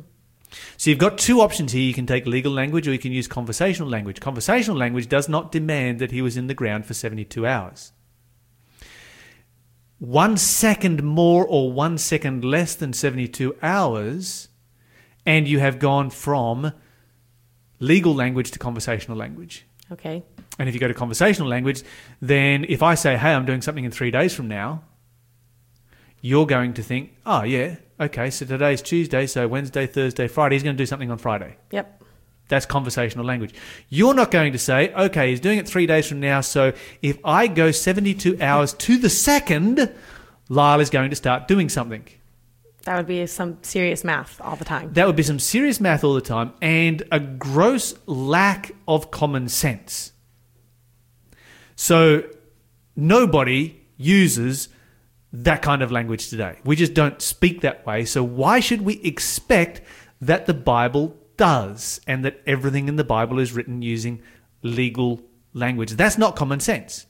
So 0.77 0.89
you've 0.89 0.99
got 0.99 1.17
two 1.17 1.41
options 1.41 1.73
here. 1.73 1.83
You 1.83 1.93
can 1.93 2.05
take 2.05 2.25
legal 2.25 2.51
language 2.51 2.87
or 2.87 2.93
you 2.93 2.99
can 2.99 3.11
use 3.11 3.27
conversational 3.27 3.89
language. 3.89 4.19
Conversational 4.19 4.77
language 4.77 5.07
does 5.09 5.27
not 5.27 5.51
demand 5.51 5.99
that 5.99 6.11
he 6.11 6.21
was 6.21 6.37
in 6.37 6.47
the 6.47 6.53
ground 6.53 6.85
for 6.85 6.93
72 6.93 7.45
hours 7.45 7.91
one 9.99 10.37
second 10.37 11.03
more 11.03 11.45
or 11.47 11.71
one 11.71 11.97
second 11.97 12.43
less 12.43 12.75
than 12.75 12.93
72 12.93 13.55
hours, 13.61 14.49
and 15.25 15.47
you 15.47 15.59
have 15.59 15.79
gone 15.79 16.09
from 16.09 16.73
legal 17.79 18.13
language 18.13 18.51
to 18.51 18.59
conversational 18.59 19.17
language. 19.17 19.65
Okay. 19.91 20.23
And 20.57 20.67
if 20.67 20.73
you 20.73 20.79
go 20.79 20.87
to 20.87 20.93
conversational 20.93 21.49
language, 21.49 21.83
then 22.21 22.65
if 22.69 22.81
I 22.81 22.95
say, 22.95 23.17
hey, 23.17 23.33
I'm 23.33 23.45
doing 23.45 23.61
something 23.61 23.83
in 23.83 23.91
three 23.91 24.11
days 24.11 24.33
from 24.33 24.47
now, 24.47 24.83
you're 26.21 26.47
going 26.47 26.73
to 26.73 26.83
think, 26.83 27.11
oh, 27.25 27.43
yeah, 27.43 27.75
okay, 27.99 28.29
so 28.31 28.45
today's 28.45 28.81
Tuesday, 28.81 29.27
so 29.27 29.47
Wednesday, 29.47 29.85
Thursday, 29.85 30.27
Friday, 30.27 30.55
he's 30.55 30.63
going 30.63 30.75
to 30.75 30.81
do 30.81 30.87
something 30.87 31.11
on 31.11 31.17
Friday. 31.17 31.57
Yep. 31.71 32.03
That's 32.47 32.65
conversational 32.65 33.25
language. 33.25 33.53
You're 33.89 34.13
not 34.13 34.31
going 34.31 34.53
to 34.53 34.59
say, 34.59 34.93
okay, 34.93 35.29
he's 35.29 35.39
doing 35.39 35.59
it 35.59 35.67
three 35.67 35.85
days 35.85 36.07
from 36.07 36.19
now, 36.19 36.41
so 36.41 36.73
if 37.01 37.19
I 37.23 37.47
go 37.47 37.71
72 37.71 38.41
hours 38.41 38.73
to 38.73 38.97
the 38.97 39.09
second, 39.09 39.93
Lyle 40.49 40.79
is 40.79 40.89
going 40.89 41.09
to 41.09 41.15
start 41.15 41.47
doing 41.47 41.69
something. 41.69 42.07
That 42.85 42.97
would 42.97 43.07
be 43.07 43.25
some 43.25 43.57
serious 43.63 44.03
math 44.03 44.39
all 44.39 44.55
the 44.55 44.65
time. 44.65 44.93
That 44.93 45.07
would 45.07 45.15
be 45.15 45.23
some 45.23 45.39
serious 45.39 45.79
math 45.81 46.03
all 46.03 46.13
the 46.13 46.21
time 46.21 46.53
and 46.61 47.01
a 47.11 47.19
gross 47.19 47.95
lack 48.05 48.71
of 48.87 49.09
common 49.09 49.49
sense. 49.49 50.13
So, 51.75 52.23
nobody 52.95 53.81
uses 53.97 54.69
that 55.33 55.61
kind 55.61 55.81
of 55.81 55.91
language 55.91 56.29
today. 56.29 56.59
We 56.63 56.75
just 56.75 56.93
don't 56.93 57.21
speak 57.21 57.61
that 57.61 57.85
way. 57.87 58.05
So, 58.05 58.23
why 58.23 58.59
should 58.59 58.83
we 58.83 59.01
expect 59.01 59.81
that 60.21 60.45
the 60.45 60.53
Bible 60.53 61.17
does 61.37 61.99
and 62.05 62.23
that 62.23 62.39
everything 62.45 62.87
in 62.87 62.97
the 62.97 63.03
Bible 63.03 63.39
is 63.39 63.51
written 63.51 63.81
using 63.81 64.21
legal 64.61 65.21
language? 65.53 65.91
That's 65.93 66.19
not 66.19 66.35
common 66.35 66.59
sense. 66.59 67.07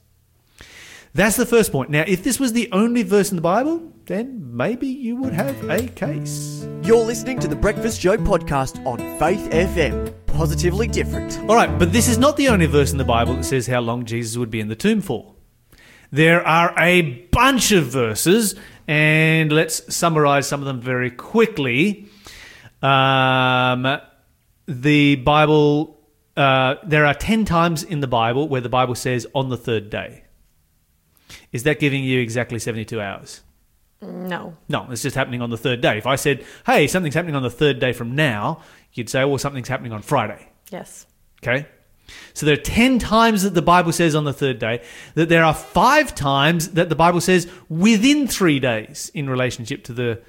That's 1.16 1.36
the 1.36 1.46
first 1.46 1.72
point. 1.72 1.88
Now, 1.88 2.04
if 2.06 2.22
this 2.22 2.38
was 2.38 2.52
the 2.52 2.68
only 2.72 3.02
verse 3.02 3.30
in 3.30 3.36
the 3.36 3.42
Bible, 3.42 3.90
then 4.04 4.54
maybe 4.54 4.86
you 4.86 5.16
would 5.16 5.32
have 5.32 5.70
a 5.70 5.88
case. 5.88 6.68
You're 6.82 7.06
listening 7.06 7.38
to 7.38 7.48
the 7.48 7.56
Breakfast 7.56 8.02
Show 8.02 8.18
podcast 8.18 8.84
on 8.84 8.98
Faith 9.18 9.48
FM. 9.50 10.12
Positively 10.26 10.86
different. 10.86 11.38
All 11.48 11.56
right, 11.56 11.78
but 11.78 11.90
this 11.90 12.06
is 12.06 12.18
not 12.18 12.36
the 12.36 12.48
only 12.48 12.66
verse 12.66 12.92
in 12.92 12.98
the 12.98 13.04
Bible 13.04 13.34
that 13.36 13.44
says 13.44 13.66
how 13.66 13.80
long 13.80 14.04
Jesus 14.04 14.36
would 14.36 14.50
be 14.50 14.60
in 14.60 14.68
the 14.68 14.76
tomb 14.76 15.00
for. 15.00 15.34
There 16.12 16.46
are 16.46 16.74
a 16.78 17.00
bunch 17.32 17.72
of 17.72 17.86
verses, 17.86 18.54
and 18.86 19.50
let's 19.50 19.94
summarize 19.94 20.46
some 20.46 20.60
of 20.60 20.66
them 20.66 20.82
very 20.82 21.10
quickly. 21.10 22.10
Um, 22.82 24.00
the 24.68 25.16
Bible, 25.16 25.98
uh, 26.36 26.74
there 26.84 27.06
are 27.06 27.14
10 27.14 27.46
times 27.46 27.82
in 27.82 28.00
the 28.00 28.06
Bible 28.06 28.50
where 28.50 28.60
the 28.60 28.68
Bible 28.68 28.94
says 28.94 29.26
on 29.34 29.48
the 29.48 29.56
third 29.56 29.88
day. 29.88 30.24
Is 31.52 31.64
that 31.64 31.80
giving 31.80 32.04
you 32.04 32.20
exactly 32.20 32.58
72 32.58 33.00
hours? 33.00 33.42
No. 34.02 34.56
No, 34.68 34.86
it's 34.90 35.02
just 35.02 35.16
happening 35.16 35.40
on 35.40 35.50
the 35.50 35.56
third 35.56 35.80
day. 35.80 35.98
If 35.98 36.06
I 36.06 36.16
said, 36.16 36.44
hey, 36.66 36.86
something's 36.86 37.14
happening 37.14 37.34
on 37.34 37.42
the 37.42 37.50
third 37.50 37.78
day 37.78 37.92
from 37.92 38.14
now, 38.14 38.62
you'd 38.92 39.08
say, 39.08 39.24
well, 39.24 39.38
something's 39.38 39.68
happening 39.68 39.92
on 39.92 40.02
Friday. 40.02 40.48
Yes. 40.70 41.06
Okay? 41.42 41.66
So 42.34 42.46
there 42.46 42.54
are 42.54 42.60
10 42.60 42.98
times 42.98 43.42
that 43.42 43.54
the 43.54 43.62
Bible 43.62 43.92
says 43.92 44.14
on 44.14 44.24
the 44.24 44.32
third 44.32 44.58
day, 44.58 44.82
that 45.14 45.28
there 45.28 45.44
are 45.44 45.54
five 45.54 46.14
times 46.14 46.70
that 46.72 46.88
the 46.88 46.94
Bible 46.94 47.20
says 47.20 47.48
within 47.68 48.28
three 48.28 48.60
days 48.60 49.10
in 49.14 49.28
relationship 49.28 49.84
to 49.84 49.92
the 49.92 50.22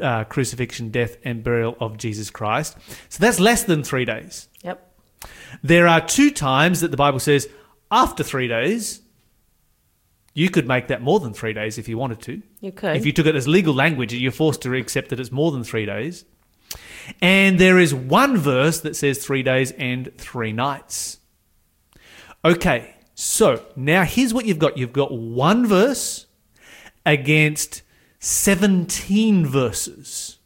uh, 0.00 0.24
crucifixion, 0.24 0.90
death, 0.90 1.16
and 1.24 1.44
burial 1.44 1.76
of 1.80 1.98
Jesus 1.98 2.30
Christ. 2.30 2.76
So 3.08 3.18
that's 3.20 3.38
less 3.38 3.64
than 3.64 3.82
three 3.82 4.04
days. 4.04 4.48
Yep. 4.62 4.82
There 5.62 5.86
are 5.86 6.00
two 6.00 6.30
times 6.30 6.80
that 6.80 6.90
the 6.90 6.96
Bible 6.96 7.20
says 7.20 7.48
after 7.90 8.22
three 8.22 8.48
days. 8.48 9.02
You 10.36 10.50
could 10.50 10.68
make 10.68 10.88
that 10.88 11.00
more 11.00 11.18
than 11.18 11.32
three 11.32 11.54
days 11.54 11.78
if 11.78 11.88
you 11.88 11.96
wanted 11.96 12.20
to. 12.20 12.42
You 12.60 12.70
could. 12.70 12.94
If 12.94 13.06
you 13.06 13.12
took 13.12 13.24
it 13.24 13.34
as 13.34 13.48
legal 13.48 13.72
language, 13.72 14.12
you're 14.12 14.30
forced 14.30 14.60
to 14.62 14.74
accept 14.74 15.08
that 15.08 15.18
it's 15.18 15.32
more 15.32 15.50
than 15.50 15.64
three 15.64 15.86
days. 15.86 16.26
And 17.22 17.58
there 17.58 17.78
is 17.78 17.94
one 17.94 18.36
verse 18.36 18.80
that 18.80 18.96
says 18.96 19.24
three 19.24 19.42
days 19.42 19.70
and 19.72 20.14
three 20.18 20.52
nights. 20.52 21.20
Okay, 22.44 22.96
so 23.14 23.64
now 23.76 24.04
here's 24.04 24.34
what 24.34 24.44
you've 24.44 24.58
got 24.58 24.76
you've 24.76 24.92
got 24.92 25.10
one 25.10 25.64
verse 25.64 26.26
against 27.06 27.80
17 28.18 29.46
verses. 29.46 30.36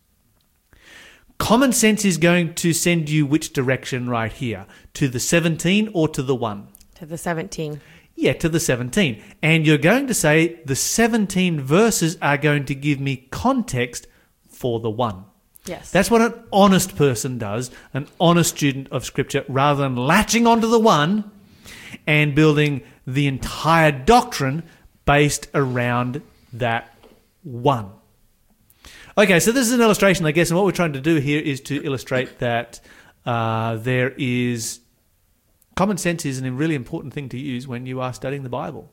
Common 1.39 1.73
sense 1.73 2.05
is 2.05 2.17
going 2.17 2.55
to 2.55 2.73
send 2.73 3.11
you 3.11 3.27
which 3.27 3.53
direction 3.53 4.09
right 4.09 4.33
here? 4.33 4.67
To 4.95 5.09
the 5.09 5.19
17 5.19 5.91
or 5.93 6.07
to 6.07 6.23
the 6.23 6.37
1? 6.37 6.69
to 7.01 7.07
the 7.07 7.19
17. 7.19 7.81
Yeah, 8.21 8.35
to 8.35 8.51
the 8.51 8.61
17. 8.61 9.23
And 9.41 9.67
you're 9.67 9.79
going 9.79 10.07
to 10.07 10.13
say 10.13 10.61
the 10.67 10.77
17 10.77 11.59
verses 11.59 12.19
are 12.21 12.37
going 12.37 12.67
to 12.67 12.75
give 12.75 13.01
me 13.01 13.29
context 13.31 14.07
for 14.47 14.79
the 14.79 14.91
1. 14.91 15.25
Yes. 15.65 15.91
That's 15.91 16.11
what 16.11 16.21
an 16.21 16.35
honest 16.53 16.97
person 16.97 17.39
does, 17.39 17.71
an 17.95 18.09
honest 18.21 18.57
student 18.57 18.89
of 18.91 19.07
Scripture, 19.07 19.47
rather 19.49 19.83
than 19.83 19.97
latching 19.97 20.47
onto 20.47 20.69
the 20.69 20.79
one 20.79 21.31
and 22.07 22.35
building 22.35 22.83
the 23.07 23.27
entire 23.27 23.91
doctrine 23.91 24.65
based 25.07 25.49
around 25.55 26.21
that 26.53 26.95
one. 27.43 27.91
Okay, 29.17 29.41
so 29.41 29.51
this 29.51 29.67
is 29.67 29.73
an 29.73 29.81
illustration, 29.81 30.27
I 30.27 30.33
guess, 30.33 30.51
and 30.51 30.59
what 30.59 30.67
we're 30.67 30.73
trying 30.73 30.93
to 30.93 31.01
do 31.01 31.17
here 31.17 31.41
is 31.41 31.63
to 31.63 31.83
illustrate 31.83 32.39
that 32.41 32.81
uh, 33.25 33.77
there 33.77 34.15
is 34.19 34.81
common 35.81 35.97
sense 35.97 36.27
is 36.27 36.43
a 36.43 36.53
really 36.53 36.75
important 36.75 37.15
thing 37.15 37.27
to 37.31 37.39
use 37.39 37.67
when 37.67 37.87
you 37.87 38.03
are 38.03 38.13
studying 38.13 38.43
the 38.43 38.51
Bible. 38.51 38.93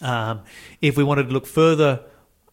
Um, 0.00 0.42
if 0.80 0.96
we 0.96 1.02
wanted 1.02 1.26
to 1.26 1.32
look 1.32 1.44
further 1.44 2.04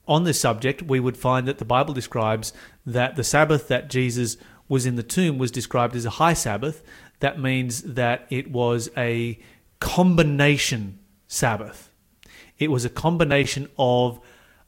on 0.08 0.24
this 0.24 0.40
subject, 0.40 0.82
we 0.82 1.00
would 1.00 1.16
find 1.16 1.48
that 1.48 1.60
the 1.60 1.64
Bible 1.64 1.94
describes 1.94 2.54
that 2.88 3.16
the 3.16 3.24
Sabbath 3.24 3.68
that 3.68 3.88
Jesus 3.88 4.36
was 4.68 4.88
in 4.88 4.96
the 4.96 5.04
tomb 5.04 5.38
was 5.38 5.52
described 5.52 5.96
as 5.96 6.06
a 6.06 6.18
high 6.22 6.34
Sabbath. 6.34 6.82
That 7.20 7.40
means 7.40 7.84
that 7.84 8.26
it 8.32 8.50
was 8.50 8.90
a 8.98 9.40
combination 9.80 10.98
Sabbath. 11.28 11.92
It 12.58 12.72
was 12.72 12.84
a 12.84 12.90
combination 12.90 13.70
of 13.78 14.20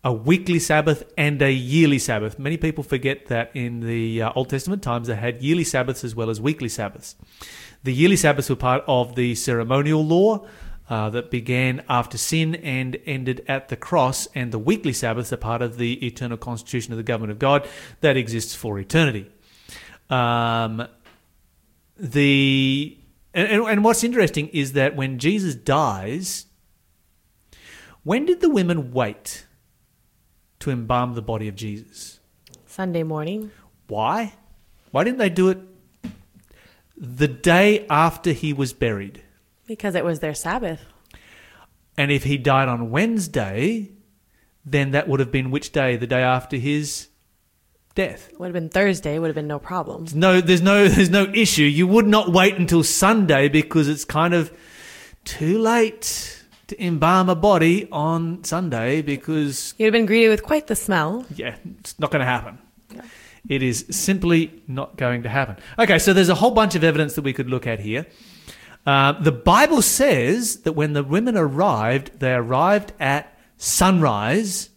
a 0.05 0.13
weekly 0.13 0.59
Sabbath 0.59 1.03
and 1.17 1.41
a 1.41 1.51
yearly 1.51 1.97
Sabbath. 1.97 2.37
Many 2.37 2.57
people 2.57 2.83
forget 2.83 3.25
that 3.25 3.49
in 3.55 3.79
the 3.79 4.21
uh, 4.21 4.31
Old 4.35 4.49
Testament 4.49 4.83
times 4.83 5.07
they 5.07 5.15
had 5.15 5.41
yearly 5.41 5.63
Sabbaths 5.63 6.03
as 6.03 6.15
well 6.15 6.29
as 6.29 6.39
weekly 6.39 6.69
Sabbaths. 6.69 7.15
The 7.83 7.91
yearly 7.91 8.15
Sabbaths 8.15 8.47
were 8.47 8.55
part 8.55 8.83
of 8.87 9.15
the 9.15 9.33
ceremonial 9.33 10.05
law 10.05 10.45
uh, 10.87 11.09
that 11.09 11.31
began 11.31 11.83
after 11.89 12.19
sin 12.19 12.53
and 12.53 12.97
ended 13.07 13.43
at 13.47 13.69
the 13.69 13.75
cross, 13.75 14.27
and 14.35 14.51
the 14.51 14.59
weekly 14.59 14.93
Sabbaths 14.93 15.33
are 15.33 15.37
part 15.37 15.63
of 15.63 15.77
the 15.77 16.05
eternal 16.05 16.37
constitution 16.37 16.93
of 16.93 16.97
the 16.97 17.03
government 17.03 17.31
of 17.31 17.39
God 17.39 17.67
that 18.01 18.15
exists 18.15 18.53
for 18.53 18.77
eternity. 18.77 19.31
Um, 20.11 20.87
the 21.97 22.95
and, 23.33 23.47
and, 23.47 23.63
and 23.63 23.83
what's 23.83 24.03
interesting 24.03 24.49
is 24.49 24.73
that 24.73 24.95
when 24.95 25.17
Jesus 25.17 25.55
dies, 25.55 26.45
when 28.03 28.27
did 28.27 28.41
the 28.41 28.49
women 28.49 28.91
wait 28.91 29.47
to 30.59 30.71
embalm 30.71 31.15
the 31.15 31.21
body 31.21 31.47
of 31.47 31.55
Jesus? 31.55 32.19
Sunday 32.65 33.03
morning. 33.03 33.51
Why? 33.87 34.33
Why 34.91 35.03
didn't 35.03 35.19
they 35.19 35.29
do 35.29 35.49
it 35.49 35.59
the 36.97 37.27
day 37.27 37.85
after 37.89 38.31
he 38.31 38.53
was 38.53 38.73
buried? 38.73 39.21
Because 39.67 39.95
it 39.95 40.05
was 40.05 40.19
their 40.19 40.33
Sabbath. 40.33 40.81
And 41.97 42.11
if 42.11 42.23
he 42.23 42.37
died 42.37 42.67
on 42.67 42.91
Wednesday, 42.91 43.91
then 44.65 44.91
that 44.91 45.07
would 45.07 45.19
have 45.19 45.31
been 45.31 45.51
which 45.51 45.71
day? 45.71 45.95
The 45.95 46.07
day 46.07 46.21
after 46.21 46.57
his 46.57 47.07
death. 47.93 48.29
Would 48.37 48.47
have 48.47 48.53
been 48.53 48.69
Thursday, 48.69 49.17
would 49.17 49.27
have 49.27 49.35
been 49.35 49.47
no 49.47 49.59
problem. 49.59 50.05
No, 50.13 50.41
there's 50.41 50.61
no 50.61 50.87
there's 50.87 51.09
no 51.09 51.23
issue. 51.33 51.63
You 51.63 51.87
would 51.87 52.07
not 52.07 52.31
wait 52.31 52.55
until 52.55 52.83
Sunday 52.83 53.47
because 53.47 53.87
it's 53.87 54.05
kind 54.05 54.33
of 54.33 54.51
too 55.23 55.57
late 55.57 56.43
to 56.67 56.83
embalm 56.83 57.29
a 57.29 57.35
body 57.35 57.87
on 57.91 58.43
Sunday 58.43 59.01
because 59.01 59.73
You'd 59.77 59.85
have 59.87 59.93
been 59.93 60.05
greeted 60.05 60.29
with 60.29 60.43
quite 60.43 60.67
the 60.67 60.75
smell. 60.75 61.25
yeah, 61.35 61.55
it's 61.79 61.99
not 61.99 62.11
going 62.11 62.21
to 62.21 62.25
happen. 62.25 62.57
It 63.47 63.61
is 63.61 63.85
simply 63.91 64.63
not 64.67 64.97
going 64.97 65.23
to 65.23 65.29
happen. 65.29 65.57
Okay, 65.77 65.99
so 65.99 66.13
there's 66.13 66.29
a 66.29 66.35
whole 66.35 66.51
bunch 66.51 66.73
of 66.75 66.83
evidence 66.83 67.13
that 67.15 67.21
we 67.23 67.33
could 67.33 67.49
look 67.49 67.67
at 67.67 67.79
here. 67.79 68.07
Uh, 68.87 69.11
the 69.13 69.31
Bible 69.31 69.81
says 69.81 70.61
that 70.61 70.73
when 70.73 70.93
the 70.93 71.03
women 71.03 71.37
arrived, 71.37 72.19
they 72.19 72.33
arrived 72.33 72.93
at 72.99 73.37
sunrise, 73.57 74.69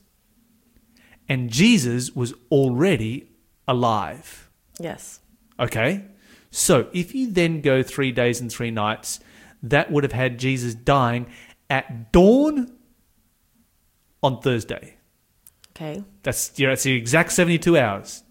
and 1.29 1.51
Jesus 1.51 2.15
was 2.15 2.35
already 2.51 3.31
alive. 3.67 4.51
Yes. 4.79 5.21
Okay? 5.59 6.05
So 6.51 6.89
if 6.93 7.15
you 7.15 7.31
then 7.31 7.61
go 7.61 7.83
three 7.83 8.13
days 8.13 8.41
and 8.41 8.51
three 8.51 8.71
nights, 8.71 9.21
that 9.63 9.91
would 9.91 10.05
have 10.05 10.13
had 10.13 10.39
Jesus 10.39 10.75
dying 10.75 11.27
at 11.71 12.13
dawn 12.13 12.73
on 14.23 14.41
Thursday. 14.41 14.97
Okay. 15.71 16.03
That's, 16.23 16.59
you 16.59 16.67
know, 16.67 16.73
that's 16.73 16.83
the 16.83 16.95
exact 16.95 17.33
72 17.33 17.79
hours. 17.79 18.23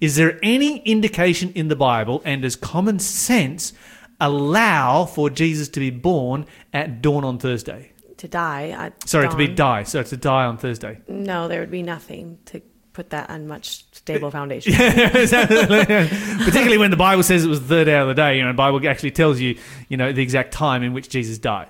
Is 0.00 0.16
there 0.16 0.38
any 0.42 0.78
indication 0.78 1.52
in 1.54 1.68
the 1.68 1.76
Bible, 1.76 2.20
and 2.24 2.42
does 2.42 2.56
common 2.56 2.98
sense 2.98 3.72
allow 4.20 5.04
for 5.04 5.30
Jesus 5.30 5.68
to 5.70 5.80
be 5.80 5.90
born 5.90 6.46
at 6.72 7.00
dawn 7.00 7.24
on 7.24 7.38
Thursday? 7.38 7.92
To 8.18 8.28
die. 8.28 8.70
At 8.70 9.08
Sorry, 9.08 9.28
to 9.28 9.36
be 9.36 9.48
die. 9.48 9.84
So 9.84 10.02
to 10.02 10.16
die 10.16 10.44
on 10.44 10.58
Thursday. 10.58 11.00
No, 11.08 11.48
there 11.48 11.60
would 11.60 11.70
be 11.70 11.82
nothing 11.82 12.38
to 12.46 12.60
put 12.92 13.10
that 13.10 13.30
on 13.30 13.46
much 13.46 13.84
stable 13.92 14.30
foundation. 14.30 14.72
Particularly 14.72 16.78
when 16.78 16.90
the 16.90 16.96
Bible 16.96 17.22
says 17.22 17.44
it 17.44 17.48
was 17.48 17.60
the 17.60 17.68
third 17.68 17.88
hour 17.88 18.02
of 18.02 18.08
the 18.08 18.14
day. 18.14 18.36
You 18.36 18.42
know, 18.42 18.48
the 18.48 18.54
Bible 18.54 18.86
actually 18.88 19.10
tells 19.10 19.40
you, 19.40 19.58
you 19.88 19.96
know, 19.96 20.12
the 20.12 20.22
exact 20.22 20.52
time 20.52 20.82
in 20.82 20.92
which 20.92 21.08
Jesus 21.08 21.38
died. 21.38 21.68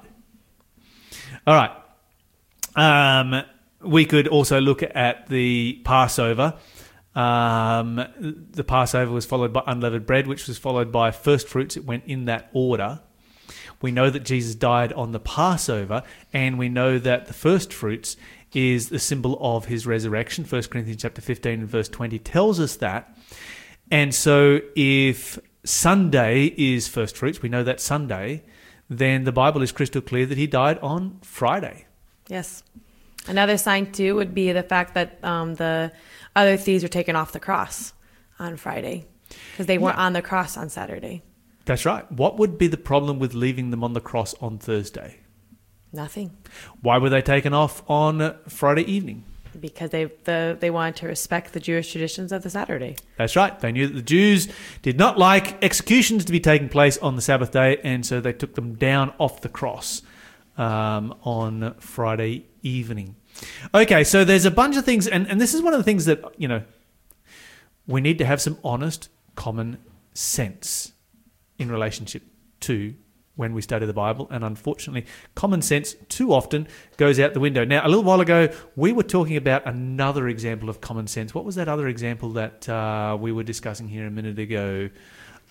All 1.46 1.54
right. 1.54 1.70
Um, 2.74 3.42
we 3.82 4.06
could 4.06 4.28
also 4.28 4.60
look 4.60 4.82
at 4.82 5.28
the 5.28 5.80
Passover. 5.84 6.54
Um, 7.14 7.96
the 8.50 8.64
Passover 8.64 9.12
was 9.12 9.26
followed 9.26 9.52
by 9.52 9.62
unleavened 9.66 10.06
bread, 10.06 10.26
which 10.26 10.48
was 10.48 10.56
followed 10.56 10.90
by 10.90 11.10
first 11.10 11.48
fruits. 11.48 11.76
It 11.76 11.84
went 11.84 12.04
in 12.06 12.24
that 12.24 12.48
order. 12.52 13.00
We 13.82 13.92
know 13.92 14.08
that 14.08 14.20
Jesus 14.20 14.54
died 14.54 14.92
on 14.94 15.12
the 15.12 15.20
Passover, 15.20 16.02
and 16.32 16.58
we 16.58 16.70
know 16.70 16.98
that 16.98 17.26
the 17.26 17.34
first 17.34 17.72
fruits 17.72 18.16
is 18.54 18.88
the 18.88 18.98
symbol 18.98 19.36
of 19.40 19.66
his 19.66 19.86
resurrection. 19.86 20.44
1 20.44 20.62
Corinthians 20.64 21.02
chapter 21.02 21.20
15 21.20 21.60
and 21.60 21.68
verse 21.68 21.88
20 21.88 22.18
tells 22.20 22.58
us 22.58 22.76
that. 22.76 23.16
And 23.90 24.14
so 24.14 24.60
if 24.74 25.38
Sunday 25.64 26.54
is 26.56 26.88
first 26.88 27.18
fruits, 27.18 27.42
we 27.42 27.50
know 27.50 27.64
that 27.64 27.80
Sunday, 27.80 28.44
then 28.88 29.24
the 29.24 29.32
Bible 29.32 29.62
is 29.62 29.72
crystal 29.72 30.00
clear 30.00 30.26
that 30.26 30.38
he 30.38 30.46
died 30.46 30.78
on 30.78 31.18
Friday. 31.22 31.86
Yes. 32.28 32.62
Another 33.26 33.56
sign 33.56 33.92
too 33.92 34.14
would 34.16 34.34
be 34.34 34.52
the 34.52 34.62
fact 34.62 34.94
that 34.94 35.18
um, 35.24 35.54
the 35.54 35.92
other 36.36 36.56
thieves 36.56 36.82
were 36.82 36.88
taken 36.88 37.16
off 37.16 37.32
the 37.32 37.40
cross 37.40 37.92
on 38.38 38.56
Friday 38.56 39.06
because 39.52 39.66
they 39.66 39.78
weren't 39.78 39.98
on 39.98 40.12
the 40.12 40.22
cross 40.22 40.56
on 40.56 40.68
Saturday. 40.68 41.22
That's 41.64 41.86
right. 41.86 42.10
What 42.12 42.38
would 42.38 42.58
be 42.58 42.66
the 42.66 42.76
problem 42.76 43.18
with 43.18 43.32
leaving 43.32 43.70
them 43.70 43.82
on 43.82 43.94
the 43.94 44.00
cross 44.00 44.34
on 44.40 44.58
Thursday? 44.58 45.20
Nothing. 45.92 46.36
Why 46.82 46.98
were 46.98 47.08
they 47.08 47.22
taken 47.22 47.54
off 47.54 47.88
on 47.88 48.36
Friday 48.48 48.82
evening? 48.82 49.24
Because 49.61 49.90
they 49.90 50.04
the 50.25 50.56
they 50.58 50.70
wanted 50.70 50.96
to 50.96 51.06
respect 51.06 51.52
the 51.52 51.61
Jewish 51.61 51.90
traditions 51.92 52.32
of 52.32 52.42
the 52.42 52.50
Saturday. 52.50 52.96
That's 53.16 53.37
right. 53.37 53.58
They 53.58 53.73
knew 53.73 53.87
that 53.87 53.94
the 53.94 54.02
Jews 54.02 54.49
did 54.82 54.99
not 54.99 55.18
like 55.18 55.62
executions 55.62 56.25
to 56.25 56.32
be 56.32 56.40
taking 56.40 56.68
place 56.68 56.99
on 56.99 57.16
the 57.16 57.23
Sabbath 57.23 57.52
day, 57.52 57.78
and 57.84 58.04
so 58.04 58.20
they 58.20 58.32
took 58.32 58.54
them 58.54 58.75
down 58.75 59.12
off 59.18 59.40
the 59.40 59.49
cross 59.49 60.02
um, 60.56 61.14
on 61.23 61.75
Friday 61.78 62.46
evening. 62.62 63.16
Okay, 63.75 64.04
so 64.04 64.25
there's 64.25 64.44
a 64.44 64.50
bunch 64.50 64.76
of 64.76 64.84
things, 64.84 65.06
and, 65.06 65.28
and 65.28 65.40
this 65.40 65.54
is 65.54 65.62
one 65.62 65.73
of 65.73 65.78
the 65.78 65.84
things 65.84 66.04
that, 66.04 66.23
you 66.38 66.49
know, 66.49 66.62
we 67.87 68.00
need 68.00 68.18
to 68.18 68.25
have 68.25 68.40
some 68.40 68.58
honest, 68.62 69.08
common 69.34 69.78
sense 70.14 70.92
in 71.58 71.70
relationship 71.70 72.23
to 72.61 72.94
when 73.36 73.52
we 73.54 73.62
study 73.62 73.84
the 73.86 73.92
Bible. 73.92 74.28
And 74.30 74.44
unfortunately, 74.44 75.06
common 75.34 75.60
sense 75.60 75.96
too 76.08 76.32
often 76.32 76.68
goes 76.96 77.18
out 77.18 77.34
the 77.34 77.40
window. 77.40 77.64
Now, 77.64 77.84
a 77.84 77.88
little 77.88 78.04
while 78.04 78.20
ago, 78.20 78.48
we 78.76 78.92
were 78.92 79.02
talking 79.02 79.36
about 79.36 79.66
another 79.66 80.28
example 80.28 80.68
of 80.68 80.80
common 80.80 81.06
sense. 81.06 81.34
What 81.34 81.44
was 81.44 81.56
that 81.56 81.68
other 81.68 81.88
example 81.88 82.30
that 82.34 82.68
uh, 82.68 83.16
we 83.20 83.32
were 83.32 83.42
discussing 83.42 83.88
here 83.88 84.06
a 84.06 84.10
minute 84.10 84.38
ago? 84.38 84.90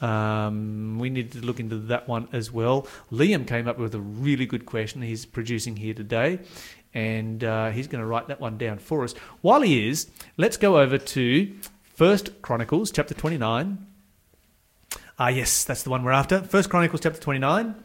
Um, 0.02 0.98
we 1.00 1.10
need 1.10 1.32
to 1.34 1.40
look 1.40 1.60
into 1.60 1.78
that 1.78 2.08
one 2.08 2.28
as 2.34 2.52
well. 2.52 2.88
Liam 3.12 3.48
came 3.48 3.68
up 3.68 3.78
with 3.78 3.96
a 3.96 4.00
really 4.00 4.46
good 4.46 4.66
question. 4.66 5.02
He's 5.02 5.26
producing 5.26 5.78
here 5.78 5.94
today, 5.94 6.40
and 6.94 7.44
uh, 7.44 7.70
he's 7.70 7.88
going 7.88 8.02
to 8.02 8.08
write 8.08 8.28
that 8.28 8.42
one 8.42 8.58
down 8.58 8.80
for 8.80 9.04
us. 9.04 9.14
While 9.42 9.62
he 9.62 9.88
is, 9.88 10.10
let's 10.36 10.58
go 10.58 10.80
over 10.80 10.98
to 10.98 11.54
First 11.84 12.42
Chronicles 12.42 12.92
chapter 12.92 13.14
twenty-nine. 13.14 13.88
Ah, 15.20 15.30
yes, 15.30 15.64
that's 15.64 15.84
the 15.84 15.90
one 15.90 16.04
we're 16.04 16.12
after. 16.12 16.42
First 16.42 16.70
Chronicles 16.70 17.02
chapter 17.02 17.20
twenty-nine, 17.20 17.76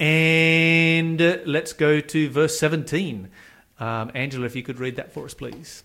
and 0.00 1.22
uh, 1.22 1.38
let's 1.46 1.72
go 1.72 2.00
to 2.00 2.28
verse 2.28 2.58
seventeen. 2.58 3.30
Um, 3.78 4.10
Angela, 4.14 4.46
if 4.46 4.56
you 4.56 4.62
could 4.62 4.80
read 4.80 4.96
that 4.96 5.12
for 5.12 5.24
us, 5.24 5.34
please. 5.34 5.84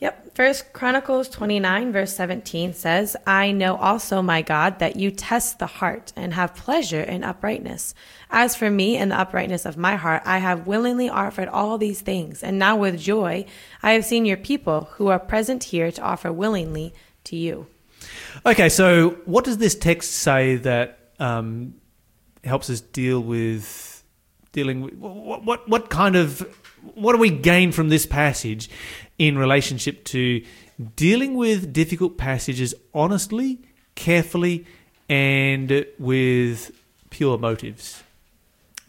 Yep. 0.00 0.34
First 0.34 0.72
Chronicles 0.72 1.28
29 1.28 1.92
verse 1.92 2.12
17 2.16 2.74
says, 2.74 3.16
I 3.24 3.52
know 3.52 3.76
also, 3.76 4.20
my 4.20 4.42
God, 4.42 4.80
that 4.80 4.96
you 4.96 5.12
test 5.12 5.60
the 5.60 5.66
heart 5.66 6.12
and 6.16 6.34
have 6.34 6.56
pleasure 6.56 7.00
in 7.00 7.22
uprightness. 7.22 7.94
As 8.28 8.56
for 8.56 8.68
me 8.68 8.96
and 8.96 9.12
the 9.12 9.20
uprightness 9.20 9.64
of 9.64 9.76
my 9.76 9.94
heart, 9.94 10.22
I 10.24 10.38
have 10.38 10.66
willingly 10.66 11.08
offered 11.08 11.46
all 11.46 11.78
these 11.78 12.00
things. 12.00 12.42
And 12.42 12.58
now 12.58 12.74
with 12.74 12.98
joy, 12.98 13.46
I 13.80 13.92
have 13.92 14.04
seen 14.04 14.24
your 14.24 14.36
people 14.36 14.88
who 14.94 15.06
are 15.06 15.20
present 15.20 15.62
here 15.64 15.92
to 15.92 16.02
offer 16.02 16.32
willingly 16.32 16.92
to 17.24 17.36
you. 17.36 17.68
Okay, 18.44 18.68
so 18.68 19.10
what 19.24 19.44
does 19.44 19.58
this 19.58 19.74
text 19.74 20.12
say 20.12 20.56
that 20.56 20.98
um, 21.18 21.74
helps 22.44 22.68
us 22.70 22.80
deal 22.80 23.20
with 23.20 24.02
dealing 24.52 24.82
with 24.82 24.94
what, 24.94 25.44
what 25.44 25.68
what 25.68 25.90
kind 25.90 26.16
of 26.16 26.40
what 26.94 27.12
do 27.12 27.18
we 27.18 27.30
gain 27.30 27.72
from 27.72 27.88
this 27.88 28.06
passage 28.06 28.68
in 29.18 29.38
relationship 29.38 30.04
to 30.04 30.44
dealing 30.96 31.34
with 31.34 31.72
difficult 31.72 32.18
passages 32.18 32.74
honestly, 32.92 33.60
carefully, 33.94 34.66
and 35.08 35.86
with 35.98 36.72
pure 37.10 37.38
motives? 37.38 38.02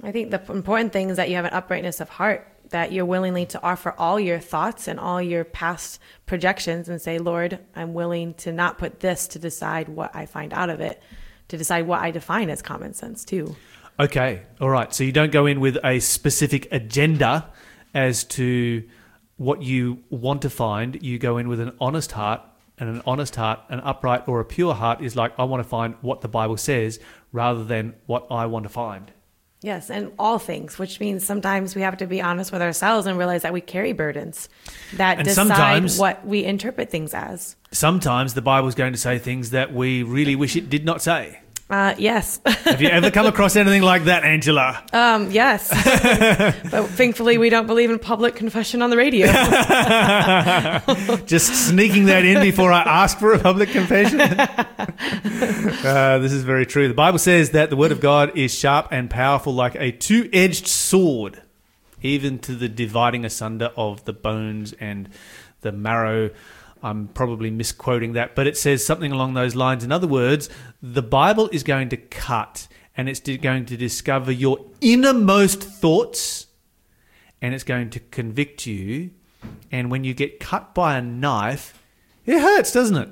I 0.04 0.12
think 0.12 0.32
the 0.32 0.42
important 0.52 0.92
thing 0.92 1.10
is 1.10 1.18
that 1.18 1.30
you 1.30 1.36
have 1.36 1.46
an 1.46 1.54
uprightness 1.54 2.02
of 2.02 2.10
heart, 2.10 2.48
that 2.70 2.92
you're 2.92 3.06
willingly 3.06 3.46
to 3.48 3.64
offer 3.64 3.96
all 3.98 4.20
your 4.20 4.40
thoughts 4.40 4.88
and 4.88 5.00
all 5.00 5.22
your 5.22 5.46
past 5.46 6.00
projections 6.26 6.90
and 6.90 7.02
say, 7.02 7.20
Lord, 7.20 7.60
I'm 7.76 7.94
willing 7.94 8.34
to 8.36 8.52
not 8.52 8.78
put 8.78 9.00
this 9.00 9.28
to 9.30 9.40
decide 9.40 9.88
what 9.88 10.16
I 10.16 10.26
find 10.26 10.54
out 10.54 10.70
of 10.70 10.82
it, 10.82 11.02
to 11.48 11.58
decide 11.58 11.88
what 11.88 12.02
I 12.02 12.12
define 12.12 12.50
as 12.50 12.62
common 12.62 12.94
sense 12.94 13.24
too. 13.24 13.56
Okay, 14.00 14.42
all 14.60 14.70
right. 14.70 14.94
So 14.94 15.04
you 15.04 15.12
don't 15.12 15.32
go 15.32 15.46
in 15.46 15.60
with 15.60 15.78
a 15.84 16.00
specific 16.00 16.68
agenda 16.72 17.50
as 17.94 18.24
to 18.24 18.84
what 19.38 19.62
you 19.62 20.04
want 20.10 20.42
to 20.42 20.50
find. 20.50 21.02
You 21.02 21.20
go 21.20 21.38
in 21.38 21.48
with 21.48 21.60
an 21.60 21.76
honest 21.80 22.12
heart, 22.12 22.42
and 22.80 22.90
an 22.90 23.02
honest 23.06 23.36
heart, 23.36 23.60
an 23.70 23.80
upright 23.82 24.28
or 24.28 24.40
a 24.40 24.46
pure 24.46 24.74
heart 24.74 25.02
is 25.02 25.16
like, 25.16 25.32
I 25.38 25.44
want 25.44 25.62
to 25.62 25.70
find 25.70 25.96
what 26.02 26.22
the 26.22 26.28
Bible 26.28 26.58
says 26.58 27.00
rather 27.32 27.64
than 27.64 27.94
what 28.08 28.28
I 28.32 28.48
want 28.48 28.64
to 28.64 28.70
find. 28.70 29.12
Yes, 29.64 29.90
and 29.90 30.12
all 30.20 30.40
things, 30.40 30.78
which 30.78 31.00
means 31.00 31.26
sometimes 31.26 31.74
we 31.74 31.84
have 31.84 31.96
to 31.98 32.06
be 32.06 32.22
honest 32.22 32.52
with 32.52 32.62
ourselves 32.62 33.08
and 33.08 33.18
realize 33.18 33.44
that 33.44 33.54
we 33.54 33.62
carry 33.62 33.94
burdens 33.94 34.50
that 34.96 35.20
And 35.20 35.26
decide 35.26 35.90
what 35.92 36.28
we 36.28 36.44
interpret 36.44 36.90
things 36.90 37.14
as. 37.14 37.56
Sometimes 37.72 38.34
the 38.34 38.42
Bible 38.42 38.68
is 38.68 38.76
going 38.76 38.92
to 38.92 39.00
say 39.00 39.20
things 39.20 39.52
that 39.52 39.74
we 39.74 40.04
really 40.04 40.36
wish 40.36 40.58
it 40.58 40.70
did 40.70 40.84
not 40.84 41.02
say. 41.02 41.40
Uh, 41.70 41.96
yes, 41.98 42.40
Have 42.46 42.82
you 42.82 42.90
ever 42.90 43.10
come 43.10 43.26
across 43.26 43.56
anything 43.56 43.82
like 43.82 44.04
that, 44.04 44.24
Angela? 44.24 44.84
um, 44.94 45.32
yes, 45.32 45.70
but 46.70 46.88
thankfully 46.90 47.38
we 47.38 47.50
don't 47.50 47.66
believe 47.68 47.90
in 47.90 47.98
public 47.98 48.36
confession 48.36 48.82
on 48.82 48.90
the 48.92 48.98
radio. 48.98 49.26
Just 51.26 51.68
sneaking 51.70 52.06
that 52.06 52.26
in 52.26 52.42
before 52.42 52.72
I 52.72 52.82
ask 52.82 53.18
for 53.18 53.34
a 53.34 53.40
public 53.40 53.70
confession. 53.70 54.20
uh, 54.22 56.20
this 56.20 56.34
is 56.34 56.44
very 56.44 56.66
true. 56.66 56.88
The 56.88 56.94
Bible 56.94 57.18
says 57.18 57.52
that 57.52 57.70
the 57.70 57.76
Word 57.76 57.92
of 57.92 58.00
God 58.02 58.38
is 58.38 58.54
sharp 58.54 58.90
and 58.92 59.10
powerful 59.10 59.54
like 59.54 59.76
a 59.76 59.92
two 59.92 60.30
edged 60.34 60.68
sword, 60.68 61.42
even 62.02 62.40
to 62.40 62.56
the 62.56 62.70
dividing 62.70 63.26
asunder 63.26 63.72
of 63.78 64.04
the 64.06 64.14
bones 64.14 64.74
and 64.80 65.10
the 65.62 65.72
marrow. 65.72 66.30
I'm 66.84 67.08
probably 67.08 67.50
misquoting 67.50 68.14
that, 68.14 68.36
but 68.36 68.46
it 68.46 68.58
says 68.58 68.86
something 68.86 69.12
along 69.12 69.34
those 69.36 69.56
lines. 69.56 69.84
In 69.86 69.92
other 69.92 70.06
words, 70.08 70.50
the 70.82 71.02
Bible 71.02 71.48
is 71.54 71.64
going 71.64 71.88
to 71.90 71.98
cut 71.98 72.68
and 72.98 73.08
it's 73.08 73.22
going 73.22 73.66
to 73.68 73.78
discover 73.78 74.32
your 74.32 74.60
innermost 74.82 75.64
thoughts 75.64 76.48
and 77.42 77.54
it's 77.56 77.64
going 77.64 77.90
to 77.92 78.00
convict 78.02 78.66
you. 78.68 79.12
And 79.72 79.90
when 79.90 80.04
you 80.04 80.14
get 80.14 80.40
cut 80.42 80.76
by 80.76 80.98
a 80.98 81.02
knife, 81.02 81.82
it 82.26 82.40
hurts, 82.40 82.72
doesn't 82.74 82.98
it? 82.98 83.10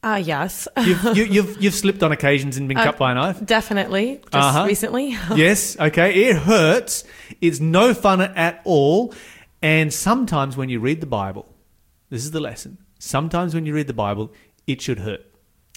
Uh, 0.00 0.22
yes, 0.24 0.68
You've, 0.78 1.02
you, 1.16 1.24
you've, 1.24 1.62
you've 1.62 1.74
slipped 1.74 2.04
on 2.04 2.12
occasions 2.12 2.56
and 2.56 2.68
been 2.68 2.78
Uh, 2.78 2.84
cut 2.84 2.98
by 2.98 3.10
a 3.10 3.14
knife. 3.16 3.44
definitely. 3.44 4.18
Just 4.32 4.34
Uh-huh. 4.34 4.64
recently. 4.64 5.08
yes, 5.34 5.76
okay. 5.78 6.14
It 6.28 6.36
hurts. 6.36 7.02
It's 7.40 7.58
no 7.58 7.94
fun 7.94 8.20
at 8.20 8.60
all. 8.64 9.12
And 9.60 9.92
sometimes 9.92 10.56
when 10.56 10.68
you 10.68 10.78
read 10.78 11.00
the 11.00 11.06
Bible, 11.06 11.52
this 12.10 12.22
is 12.24 12.30
the 12.30 12.38
lesson. 12.40 12.78
Sometimes 12.98 13.54
when 13.54 13.66
you 13.66 13.74
read 13.74 13.86
the 13.86 13.94
Bible, 13.94 14.32
it 14.66 14.80
should 14.80 14.98
hurt. 15.00 15.24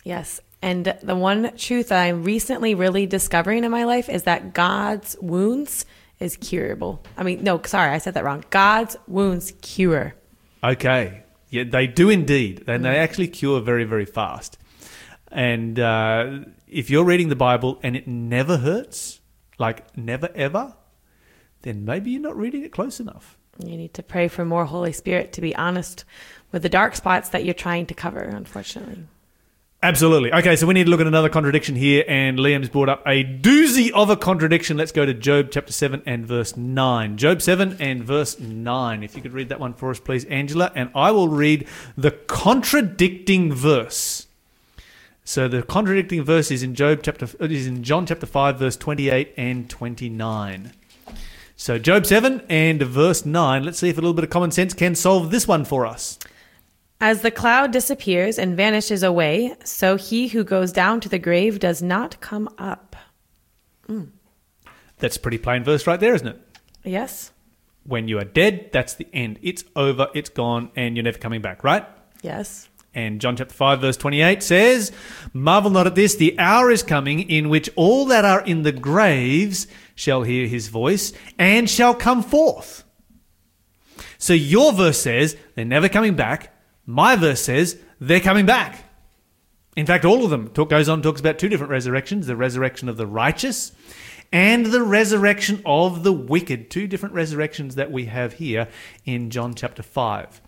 Yes. 0.04 0.42
And 0.62 0.96
the 1.02 1.16
one 1.16 1.56
truth 1.58 1.90
that 1.90 2.04
I'm 2.04 2.24
recently 2.24 2.76
really 2.76 3.06
discovering 3.08 3.64
in 3.64 3.72
my 3.72 3.84
life 3.84 4.10
is 4.10 4.24
that 4.24 4.54
God's 4.54 5.16
wounds 5.22 5.86
is 6.20 6.38
curable. 6.38 7.04
I 7.18 7.24
mean, 7.24 7.44
no, 7.44 7.62
sorry, 7.64 7.92
I 7.92 7.98
said 7.98 8.14
that 8.14 8.24
wrong. 8.24 8.46
God's 8.50 8.96
wounds 9.08 9.54
cure. 9.62 10.16
Okay. 10.64 11.24
Yeah, 11.50 11.64
they 11.64 11.88
do 11.88 12.10
indeed. 12.10 12.64
And 12.68 12.86
they 12.86 12.98
actually 12.98 13.28
cure 13.28 13.60
very, 13.60 13.84
very 13.84 14.06
fast. 14.06 14.58
And 15.32 15.80
uh, 15.80 16.40
if 16.68 16.90
you're 16.90 17.06
reading 17.06 17.30
the 17.30 17.36
Bible 17.36 17.80
and 17.82 17.96
it 17.96 18.08
never 18.08 18.58
hurts, 18.58 19.20
like 19.58 19.98
never 19.98 20.30
ever, 20.36 20.76
then 21.64 21.86
maybe 21.86 22.12
you're 22.12 22.22
not 22.22 22.38
reading 22.38 22.64
it 22.64 22.72
close 22.72 23.00
enough. 23.00 23.38
You 23.64 23.78
need 23.78 23.94
to 23.96 24.04
pray 24.04 24.28
for 24.28 24.46
more 24.46 24.66
Holy 24.66 24.92
Spirit 24.92 25.34
to 25.34 25.42
be 25.42 25.56
honest 25.56 26.06
with 26.52 26.64
the 26.64 26.70
dark 26.70 26.96
spots 26.96 27.30
that 27.30 27.46
you're 27.46 27.54
trying 27.54 27.86
to 27.88 27.94
cover, 27.94 28.22
unfortunately. 28.22 29.06
Absolutely. 29.84 30.32
Okay, 30.32 30.56
so 30.56 30.68
we 30.68 30.76
need 30.76 30.84
to 30.84 30.92
look 30.92 31.02
at 31.02 31.08
another 31.08 31.30
contradiction 31.30 31.76
here, 31.76 32.04
and 32.08 32.38
Liam's 32.38 32.70
brought 32.70 32.88
up 32.88 33.02
a 33.08 33.24
doozy 33.24 33.90
of 33.92 34.12
a 34.12 34.16
contradiction. 34.16 34.78
Let's 34.78 34.92
go 34.92 35.08
to 35.08 35.14
Job 35.14 35.48
chapter 35.50 35.74
7 35.74 36.04
and 36.06 36.24
verse 36.24 36.56
9. 36.56 37.18
Job 37.18 37.42
7 37.42 37.78
and 37.80 38.04
verse 38.04 38.40
9. 38.40 39.02
If 39.02 39.16
you 39.16 39.24
could 39.24 39.34
read 39.34 39.50
that 39.50 39.60
one 39.60 39.74
for 39.74 39.90
us, 39.90 40.00
please, 40.00 40.24
Angela, 40.26 40.72
and 40.76 40.92
I 40.94 41.10
will 41.10 41.30
read 41.30 41.68
the 41.98 42.12
contradicting 42.12 43.52
verse. 43.52 44.28
So 45.24 45.48
the 45.48 45.64
contradicting 45.64 46.24
verse 46.24 46.52
is 46.52 46.62
in 46.62 46.76
Job 46.76 47.00
chapter 47.02 47.26
uh, 47.40 47.46
is 47.46 47.66
in 47.66 47.84
John 47.84 48.06
chapter 48.06 48.26
5 48.26 48.60
verse 48.60 48.76
28 48.76 49.34
and 49.38 49.70
29. 49.70 50.74
So 51.56 51.80
Job 51.80 52.06
7 52.06 52.44
and 52.50 52.84
verse 52.84 53.26
9. 53.26 53.64
Let's 53.64 53.80
see 53.80 53.90
if 53.90 53.98
a 53.98 54.02
little 54.02 54.14
bit 54.14 54.26
of 54.26 54.30
common 54.30 54.52
sense 54.52 54.74
can 54.74 54.94
solve 54.94 55.32
this 55.32 55.48
one 55.48 55.64
for 55.66 55.86
us. 55.86 56.20
As 57.02 57.22
the 57.22 57.32
cloud 57.32 57.72
disappears 57.72 58.40
and 58.40 58.56
vanishes 58.56 59.04
away, 59.04 59.56
so 59.64 59.98
he 59.98 60.28
who 60.30 60.44
goes 60.44 60.72
down 60.72 61.02
to 61.02 61.10
the 61.10 61.20
grave 61.20 61.60
does 61.60 61.82
not 61.82 62.22
come 62.22 62.48
up. 62.58 62.96
Mm. 63.90 64.12
That's 65.00 65.18
pretty 65.18 65.40
plain 65.40 65.64
verse 65.64 65.86
right 65.88 66.00
there, 66.00 66.16
isn't 66.16 66.28
it? 66.28 66.40
Yes? 66.84 67.32
when 67.84 68.08
you 68.08 68.20
are 68.20 68.24
dead, 68.24 68.70
that's 68.72 68.94
the 68.96 69.08
end. 69.14 69.40
It's 69.42 69.64
over, 69.76 70.08
it's 70.14 70.30
gone, 70.30 70.72
and 70.76 70.96
you're 70.96 71.04
never 71.04 71.18
coming 71.18 71.42
back, 71.42 71.64
right? 71.64 71.86
Yes. 72.22 72.70
And 72.94 73.22
John 73.22 73.38
chapter 73.38 73.54
5, 73.54 73.82
verse 73.82 73.98
28 73.98 74.44
says, 74.44 74.92
Marvel 75.34 75.72
not 75.72 75.88
at 75.88 75.96
this, 75.96 76.16
the 76.16 76.38
hour 76.38 76.70
is 76.70 76.84
coming 76.84 77.22
in 77.30 77.50
which 77.50 77.70
all 77.76 78.06
that 78.06 78.26
are 78.26 78.42
in 78.42 78.64
the 78.64 78.72
graves 78.72 79.68
shall 79.96 80.24
hear 80.24 80.48
his 80.48 80.68
voice 80.68 81.14
and 81.40 81.70
shall 81.70 81.96
come 81.96 82.22
forth. 82.22 82.84
So 84.18 84.34
your 84.34 84.74
verse 84.74 85.00
says 85.00 85.38
they're 85.56 85.66
never 85.66 85.90
coming 85.90 86.16
back. 86.16 86.54
My 86.92 87.16
verse 87.16 87.42
says 87.42 87.80
they're 88.02 88.20
coming 88.20 88.46
back. 88.46 88.84
In 89.78 89.86
fact, 89.86 90.04
all 90.04 90.26
of 90.26 90.30
them 90.30 90.50
talk, 90.50 90.70
goes 90.70 90.90
on 90.90 91.02
talks 91.02 91.22
about 91.22 91.40
two 91.40 91.48
different 91.48 91.72
resurrections: 91.72 92.28
the 92.28 92.36
resurrection 92.36 92.90
of 92.90 92.98
the 92.98 93.08
righteous 93.08 93.72
and 94.34 94.66
the 94.68 94.84
resurrection 94.84 95.62
of 95.66 96.04
the 96.04 96.12
wicked. 96.12 96.70
Two 96.70 96.88
different 96.88 97.16
resurrections 97.16 97.76
that 97.76 97.92
we 97.92 98.06
have 98.06 98.34
here 98.34 98.68
in 99.06 99.30
John 99.30 99.54
chapter 99.54 99.82
5. 99.82 100.42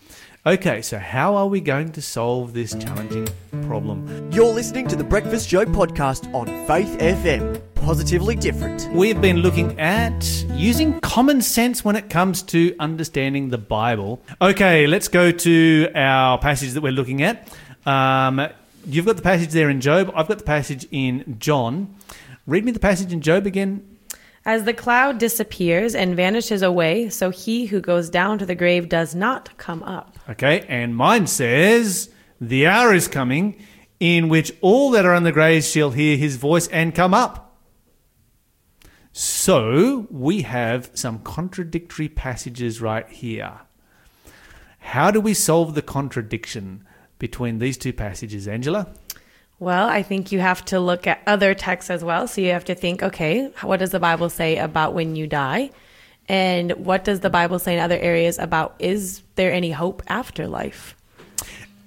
Okay, 0.46 0.82
so 0.82 1.00
how 1.00 1.36
are 1.36 1.48
we 1.48 1.62
going 1.62 1.94
to 1.94 2.02
solve 2.02 2.54
this 2.54 2.76
challenging 2.76 3.30
problem? 3.62 4.30
You're 4.34 4.54
listening 4.54 4.90
to 4.90 4.98
the 4.98 5.04
Breakfast 5.06 5.48
Show 5.48 5.64
podcast 5.64 6.34
on 6.34 6.48
Faith 6.68 6.98
FM. 7.00 7.73
Positively 7.84 8.36
different. 8.38 8.90
We've 8.94 9.20
been 9.20 9.40
looking 9.40 9.78
at 9.78 10.24
using 10.52 11.02
common 11.02 11.42
sense 11.42 11.84
when 11.84 11.98
it 11.98 12.10
comes 12.10 12.42
to 12.44 12.74
understanding 12.80 13.50
the 13.50 13.58
Bible. 13.58 14.22
Okay, 14.42 14.88
let's 14.88 15.10
go 15.10 15.32
to 15.32 15.92
our 15.94 16.38
passage 16.38 16.72
that 16.72 16.82
we're 16.82 16.94
looking 16.94 17.24
at. 17.24 17.54
Um, 17.86 18.48
you've 18.86 19.06
got 19.06 19.18
the 19.18 19.22
passage 19.22 19.50
there 19.50 19.70
in 19.70 19.82
Job. 19.82 20.14
I've 20.16 20.30
got 20.30 20.38
the 20.38 20.46
passage 20.46 20.88
in 20.92 21.36
John. 21.40 21.94
Read 22.48 22.64
me 22.64 22.72
the 22.72 22.80
passage 22.80 23.12
in 23.12 23.20
Job 23.20 23.46
again. 23.46 23.86
As 24.46 24.64
the 24.64 24.74
cloud 24.74 25.18
disappears 25.18 25.94
and 25.94 26.16
vanishes 26.16 26.62
away, 26.62 27.10
so 27.10 27.32
he 27.32 27.66
who 27.66 27.82
goes 27.82 28.10
down 28.10 28.40
to 28.40 28.46
the 28.46 28.56
grave 28.56 28.88
does 28.88 29.14
not 29.14 29.58
come 29.58 29.84
up. 29.84 30.18
Okay, 30.30 30.66
and 30.70 30.96
mine 30.96 31.28
says, 31.28 32.10
The 32.40 32.66
hour 32.66 32.94
is 32.94 33.10
coming 33.10 33.62
in 34.00 34.30
which 34.30 34.54
all 34.62 34.90
that 34.92 35.06
are 35.06 35.14
on 35.14 35.24
the 35.24 35.34
graves 35.34 35.70
shall 35.70 35.92
hear 35.92 36.16
his 36.16 36.38
voice 36.38 36.68
and 36.70 36.96
come 36.96 37.14
up. 37.14 37.53
So 39.14 40.08
we 40.10 40.42
have 40.42 40.90
some 40.96 41.20
contradictory 41.20 42.10
passages 42.10 42.82
right 42.82 43.08
here. 43.08 43.60
How 44.80 45.12
do 45.12 45.22
we 45.22 45.36
solve 45.36 45.76
the 45.76 45.84
contradiction 45.84 46.84
between 47.20 47.60
these 47.60 47.78
two 47.78 47.94
passages, 47.94 48.48
Angela? 48.48 48.88
Well, 49.60 49.88
I 49.88 50.02
think 50.02 50.32
you 50.32 50.40
have 50.40 50.66
to 50.66 50.80
look 50.80 51.06
at 51.06 51.22
other 51.28 51.54
texts 51.54 51.92
as 51.92 52.04
well. 52.04 52.28
So 52.28 52.42
you 52.42 52.50
have 52.52 52.66
to 52.66 52.76
think, 52.76 53.04
okay, 53.04 53.52
what 53.62 53.78
does 53.78 53.92
the 53.92 54.00
Bible 54.00 54.30
say 54.30 54.58
about 54.58 54.96
when 54.96 55.16
you 55.16 55.28
die? 55.28 55.70
And 56.28 56.72
what 56.72 57.04
does 57.04 57.20
the 57.20 57.30
Bible 57.30 57.60
say 57.60 57.76
in 57.76 57.80
other 57.80 58.00
areas 58.00 58.40
about 58.40 58.76
is 58.80 59.22
there 59.36 59.54
any 59.54 59.72
hope 59.72 60.02
after 60.08 60.48
life? 60.48 60.96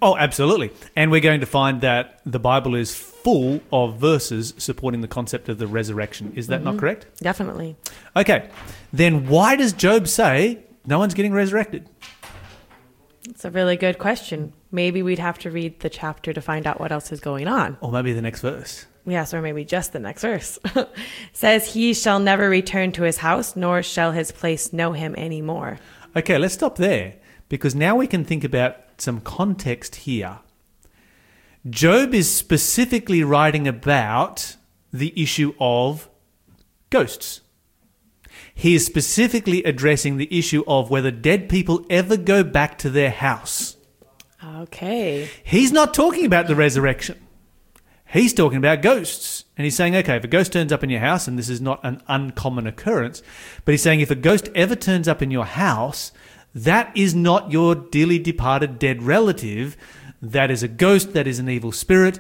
Oh, 0.02 0.16
absolutely. 0.16 0.72
And 0.94 1.11
we're 1.11 1.20
going 1.20 1.40
to 1.40 1.46
find 1.46 1.80
that 1.80 2.20
the 2.26 2.38
Bible 2.38 2.74
is 2.74 2.94
full 2.94 3.61
of 3.72 3.98
verses 3.98 4.54
supporting 4.59 5.00
the 5.00 5.09
concept 5.09 5.48
of 5.48 5.59
the 5.59 5.66
resurrection. 5.66 6.32
Is 6.37 6.48
that 6.48 6.62
not 6.62 6.72
mm-hmm. 6.72 6.80
correct? 6.80 7.06
Definitely. 7.20 7.76
Okay. 8.14 8.50
Then 8.92 9.26
why 9.26 9.56
does 9.56 9.72
Job 9.72 10.06
say 10.06 10.64
no 10.85 10.98
one's 10.98 11.14
getting 11.14 11.32
resurrected? 11.32 11.88
It's 13.28 13.44
a 13.44 13.50
really 13.50 13.76
good 13.76 13.98
question. 13.98 14.52
Maybe 14.70 15.02
we'd 15.02 15.18
have 15.18 15.38
to 15.40 15.50
read 15.50 15.80
the 15.80 15.90
chapter 15.90 16.32
to 16.32 16.40
find 16.40 16.66
out 16.66 16.78
what 16.78 16.92
else 16.92 17.11
is 17.11 17.20
going 17.20 17.48
on. 17.48 17.76
Or 17.80 17.90
maybe 17.90 18.12
the 18.12 18.22
next 18.22 18.40
verse. 18.40 18.87
Yes, 19.04 19.32
or 19.32 19.40
maybe 19.40 19.64
just 19.64 19.92
the 19.92 19.98
next 19.98 20.22
verse. 20.22 20.59
Says, 21.32 21.72
He 21.72 21.94
shall 21.94 22.18
never 22.18 22.48
return 22.48 22.92
to 22.92 23.02
his 23.02 23.18
house, 23.18 23.56
nor 23.56 23.82
shall 23.82 24.12
his 24.12 24.32
place 24.32 24.72
know 24.72 24.92
him 24.92 25.14
anymore. 25.16 25.78
Okay, 26.14 26.38
let's 26.38 26.54
stop 26.54 26.76
there 26.76 27.14
because 27.48 27.74
now 27.74 27.96
we 27.96 28.06
can 28.06 28.24
think 28.24 28.44
about 28.44 28.76
some 29.00 29.20
context 29.20 29.96
here. 29.96 30.40
Job 31.68 32.14
is 32.14 32.32
specifically 32.32 33.24
writing 33.24 33.66
about 33.66 34.56
the 34.92 35.12
issue 35.20 35.54
of 35.59 36.09
ghosts. 36.90 37.40
He 38.54 38.74
is 38.74 38.87
specifically 38.87 39.62
addressing 39.64 40.16
the 40.16 40.38
issue 40.38 40.64
of 40.66 40.90
whether 40.90 41.11
dead 41.11 41.48
people 41.48 41.85
ever 41.90 42.16
go 42.16 42.42
back 42.42 42.78
to 42.78 42.90
their 42.90 43.11
house. 43.11 43.76
Okay. 44.42 45.28
He's 45.44 45.72
not 45.72 45.92
talking 45.92 46.24
about 46.24 46.46
the 46.46 46.54
resurrection. 46.54 47.18
He's 48.06 48.32
talking 48.32 48.59
about 48.59 48.82
ghosts. 48.82 49.44
And 49.56 49.64
he's 49.64 49.76
saying, 49.76 49.96
okay, 49.96 50.16
if 50.16 50.24
a 50.24 50.28
ghost 50.28 50.52
turns 50.52 50.72
up 50.72 50.85
in 50.85 50.90
your 50.90 51.00
house, 51.00 51.26
and 51.26 51.38
this 51.38 51.48
is 51.48 51.61
not 51.61 51.80
an 51.82 52.00
uncommon 52.06 52.66
occurrence, 52.66 53.22
but 53.64 53.72
he's 53.72 53.82
saying 53.82 54.00
if 54.00 54.11
a 54.11 54.14
ghost 54.14 54.48
ever 54.54 54.76
turns 54.76 55.09
up 55.09 55.20
in 55.20 55.30
your 55.30 55.44
house, 55.44 56.12
that 56.57 56.90
is 56.97 57.14
not 57.14 57.53
your 57.53 57.75
dearly 57.75 58.19
departed 58.19 58.79
dead 58.79 59.03
relative. 59.03 59.77
That 60.23 60.51
is 60.51 60.62
a 60.62 60.69
ghost, 60.69 61.12
that 61.12 61.27
is 61.27 61.38
an 61.38 61.51
evil 61.51 61.71
spirit, 61.71 62.19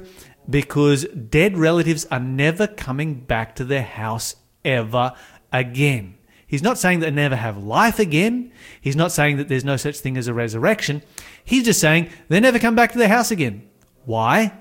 because 0.48 1.06
dead 1.06 1.56
relatives 1.56 2.04
are 2.10 2.20
never 2.20 2.66
coming 2.66 3.20
back 3.20 3.56
to 3.56 3.64
their 3.64 3.82
house 3.82 4.36
ever 4.62 5.14
again. 5.50 6.18
He's 6.46 6.62
not 6.62 6.76
saying 6.76 7.00
that 7.00 7.06
they 7.06 7.12
never 7.12 7.34
have 7.34 7.56
life 7.56 7.98
again. 7.98 8.52
He's 8.78 8.94
not 8.94 9.10
saying 9.10 9.38
that 9.38 9.48
there's 9.48 9.64
no 9.64 9.78
such 9.78 10.00
thing 10.00 10.18
as 10.18 10.28
a 10.28 10.34
resurrection. 10.34 11.02
He's 11.42 11.64
just 11.64 11.80
saying 11.80 12.10
they 12.28 12.38
never 12.38 12.58
come 12.58 12.74
back 12.74 12.92
to 12.92 12.98
their 12.98 13.08
house 13.08 13.30
again. 13.30 13.66
Why? 14.04 14.52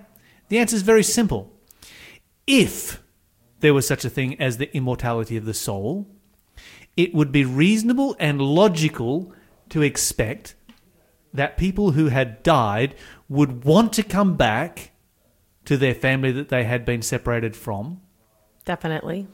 The 0.47 0.57
answer 0.57 0.77
is 0.77 0.83
very 0.83 1.03
simple. 1.03 1.51
If 2.47 3.03
there 3.59 3.73
was 3.73 3.85
such 3.85 4.05
a 4.05 4.09
thing 4.09 4.39
as 4.39 4.57
the 4.57 4.73
immortality 4.73 5.35
of 5.35 5.43
the 5.43 5.53
soul, 5.53 6.07
it 6.95 7.13
would 7.13 7.33
be 7.33 7.43
reasonable 7.43 8.15
and 8.19 8.41
logical 8.41 9.33
to 9.69 9.81
expect 9.81 10.55
that 11.33 11.57
people 11.57 11.91
who 11.91 12.07
had 12.07 12.43
died 12.43 12.95
would 13.27 13.63
want 13.65 13.93
to 13.93 14.03
come 14.03 14.35
back 14.35 14.91
to 15.65 15.77
their 15.77 15.95
family 15.95 16.31
that 16.31 16.49
they 16.49 16.63
had 16.63 16.85
been 16.85 17.01
separated 17.01 17.55
from. 17.55 18.01
Definitely. 18.65 19.27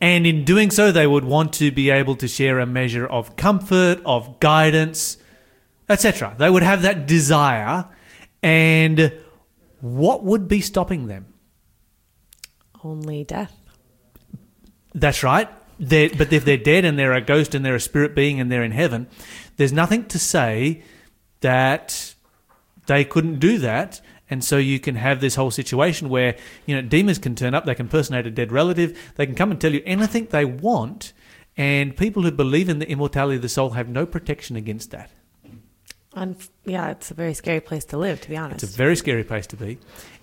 And 0.00 0.26
in 0.26 0.44
doing 0.44 0.70
so, 0.70 0.92
they 0.92 1.06
would 1.06 1.24
want 1.24 1.52
to 1.54 1.72
be 1.72 1.90
able 1.90 2.14
to 2.16 2.28
share 2.28 2.60
a 2.60 2.66
measure 2.66 3.06
of 3.06 3.36
comfort, 3.36 4.00
of 4.04 4.38
guidance, 4.38 5.16
etc. 5.88 6.34
They 6.38 6.50
would 6.50 6.62
have 6.62 6.82
that 6.82 7.06
desire. 7.06 7.86
And 8.42 9.12
what 9.80 10.22
would 10.22 10.46
be 10.46 10.60
stopping 10.60 11.08
them? 11.08 11.32
Only 12.84 13.24
death. 13.24 13.56
That's 14.94 15.22
right. 15.22 15.48
They're, 15.78 16.10
but 16.10 16.32
if 16.32 16.44
they're 16.44 16.56
dead 16.56 16.84
and 16.84 16.98
they're 16.98 17.12
a 17.12 17.20
ghost 17.20 17.54
and 17.54 17.64
they're 17.64 17.74
a 17.74 17.80
spirit 17.80 18.14
being 18.14 18.40
and 18.40 18.50
they're 18.50 18.64
in 18.64 18.72
heaven, 18.72 19.08
there's 19.56 19.72
nothing 19.72 20.06
to 20.06 20.18
say 20.18 20.82
that 21.40 22.14
they 22.86 23.04
couldn't 23.04 23.38
do 23.38 23.58
that. 23.58 24.00
And 24.28 24.42
so 24.42 24.56
you 24.56 24.80
can 24.80 24.96
have 24.96 25.20
this 25.20 25.36
whole 25.36 25.50
situation 25.50 26.08
where, 26.08 26.36
you 26.64 26.74
know, 26.74 26.82
demons 26.82 27.18
can 27.18 27.34
turn 27.34 27.54
up, 27.54 27.64
they 27.64 27.74
can 27.74 27.88
personate 27.88 28.26
a 28.26 28.30
dead 28.30 28.50
relative, 28.50 29.12
they 29.16 29.26
can 29.26 29.36
come 29.36 29.50
and 29.50 29.60
tell 29.60 29.72
you 29.72 29.82
anything 29.86 30.26
they 30.30 30.44
want, 30.44 31.12
and 31.56 31.96
people 31.96 32.22
who 32.22 32.32
believe 32.32 32.68
in 32.68 32.80
the 32.80 32.88
immortality 32.88 33.36
of 33.36 33.42
the 33.42 33.48
soul 33.48 33.70
have 33.70 33.88
no 33.88 34.04
protection 34.04 34.56
against 34.56 34.90
that. 34.90 35.10
Un- 36.14 36.36
yeah, 36.64 36.90
it's 36.90 37.10
a 37.10 37.14
very 37.14 37.34
scary 37.34 37.60
place 37.60 37.84
to 37.84 37.98
live, 37.98 38.20
to 38.22 38.28
be 38.28 38.36
honest. 38.36 38.64
It's 38.64 38.74
a 38.74 38.76
very 38.76 38.96
scary 38.96 39.22
place 39.22 39.46
to 39.48 39.56
be. 39.56 39.78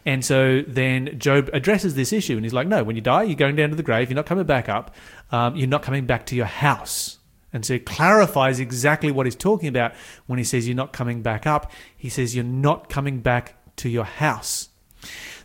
And 0.05 0.23
so 0.23 0.63
then 0.67 1.17
Job 1.17 1.49
addresses 1.53 1.95
this 1.95 2.11
issue 2.11 2.35
and 2.35 2.43
he's 2.43 2.53
like, 2.53 2.67
no, 2.67 2.83
when 2.83 2.95
you 2.95 3.01
die, 3.01 3.23
you're 3.23 3.35
going 3.35 3.55
down 3.55 3.69
to 3.69 3.75
the 3.75 3.83
grave, 3.83 4.09
you're 4.09 4.15
not 4.15 4.25
coming 4.25 4.45
back 4.45 4.67
up, 4.67 4.93
um, 5.31 5.55
you're 5.55 5.67
not 5.67 5.83
coming 5.83 6.05
back 6.05 6.25
to 6.27 6.35
your 6.35 6.45
house. 6.45 7.19
And 7.53 7.65
so 7.65 7.75
he 7.75 7.79
clarifies 7.79 8.59
exactly 8.59 9.11
what 9.11 9.27
he's 9.27 9.35
talking 9.35 9.69
about 9.69 9.93
when 10.25 10.39
he 10.39 10.43
says 10.43 10.67
you're 10.67 10.75
not 10.75 10.91
coming 10.91 11.21
back 11.21 11.45
up. 11.45 11.71
He 11.95 12.09
says 12.09 12.35
you're 12.35 12.43
not 12.43 12.89
coming 12.89 13.19
back 13.19 13.55
to 13.77 13.89
your 13.89 14.05
house. 14.05 14.69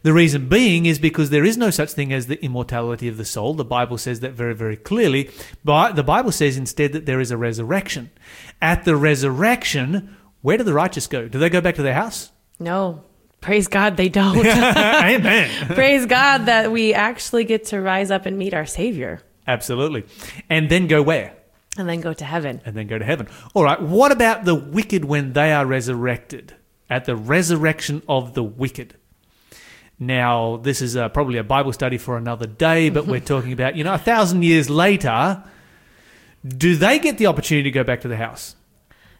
The 0.02 0.12
reason 0.12 0.48
being 0.48 0.86
is 0.86 0.98
because 0.98 1.30
there 1.30 1.44
is 1.44 1.56
no 1.56 1.70
such 1.70 1.92
thing 1.92 2.12
as 2.12 2.26
the 2.26 2.42
immortality 2.42 3.08
of 3.08 3.16
the 3.16 3.24
soul. 3.24 3.54
The 3.54 3.64
Bible 3.64 3.98
says 3.98 4.20
that 4.20 4.32
very, 4.32 4.54
very 4.54 4.76
clearly. 4.76 5.30
But 5.64 5.96
the 5.96 6.04
Bible 6.04 6.32
says 6.32 6.56
instead 6.56 6.92
that 6.92 7.04
there 7.04 7.20
is 7.20 7.30
a 7.30 7.36
resurrection. 7.36 8.10
At 8.62 8.84
the 8.84 8.96
resurrection, 8.96 10.16
where 10.40 10.56
do 10.56 10.64
the 10.64 10.72
righteous 10.72 11.06
go? 11.06 11.28
Do 11.28 11.38
they 11.38 11.50
go 11.50 11.60
back 11.60 11.74
to 11.76 11.82
their 11.82 11.94
house? 11.94 12.30
no. 12.58 13.04
Praise 13.40 13.68
God, 13.68 13.96
they 13.96 14.08
don't. 14.08 14.36
Amen. 14.46 15.66
Praise 15.74 16.06
God 16.06 16.46
that 16.46 16.72
we 16.72 16.92
actually 16.92 17.44
get 17.44 17.66
to 17.66 17.80
rise 17.80 18.10
up 18.10 18.26
and 18.26 18.36
meet 18.36 18.54
our 18.54 18.66
Savior 18.66 19.22
Absolutely. 19.46 20.04
And 20.50 20.68
then 20.68 20.86
go 20.88 21.02
where? 21.02 21.34
and 21.78 21.88
then 21.88 22.00
go 22.00 22.12
to 22.12 22.24
heaven. 22.24 22.60
and 22.66 22.76
then 22.76 22.86
go 22.88 22.98
to 22.98 23.04
heaven. 23.04 23.28
All 23.54 23.62
right, 23.62 23.80
what 23.80 24.10
about 24.10 24.44
the 24.44 24.54
wicked 24.54 25.04
when 25.04 25.32
they 25.32 25.52
are 25.52 25.64
resurrected? 25.64 26.54
At 26.90 27.04
the 27.04 27.14
resurrection 27.16 28.02
of 28.08 28.34
the 28.34 28.42
wicked. 28.42 28.94
Now, 29.98 30.56
this 30.56 30.80
is 30.80 30.96
uh, 30.96 31.08
probably 31.10 31.38
a 31.38 31.44
Bible 31.44 31.72
study 31.72 31.98
for 31.98 32.16
another 32.16 32.46
day, 32.46 32.88
but 32.90 33.06
we're 33.06 33.20
talking 33.34 33.52
about, 33.52 33.76
you 33.76 33.84
know, 33.84 33.94
a 33.94 33.98
thousand 33.98 34.42
years 34.42 34.68
later, 34.68 35.42
do 36.46 36.76
they 36.76 36.98
get 36.98 37.18
the 37.18 37.26
opportunity 37.26 37.64
to 37.64 37.74
go 37.74 37.84
back 37.84 38.00
to 38.02 38.08
the 38.08 38.16
house? 38.16 38.56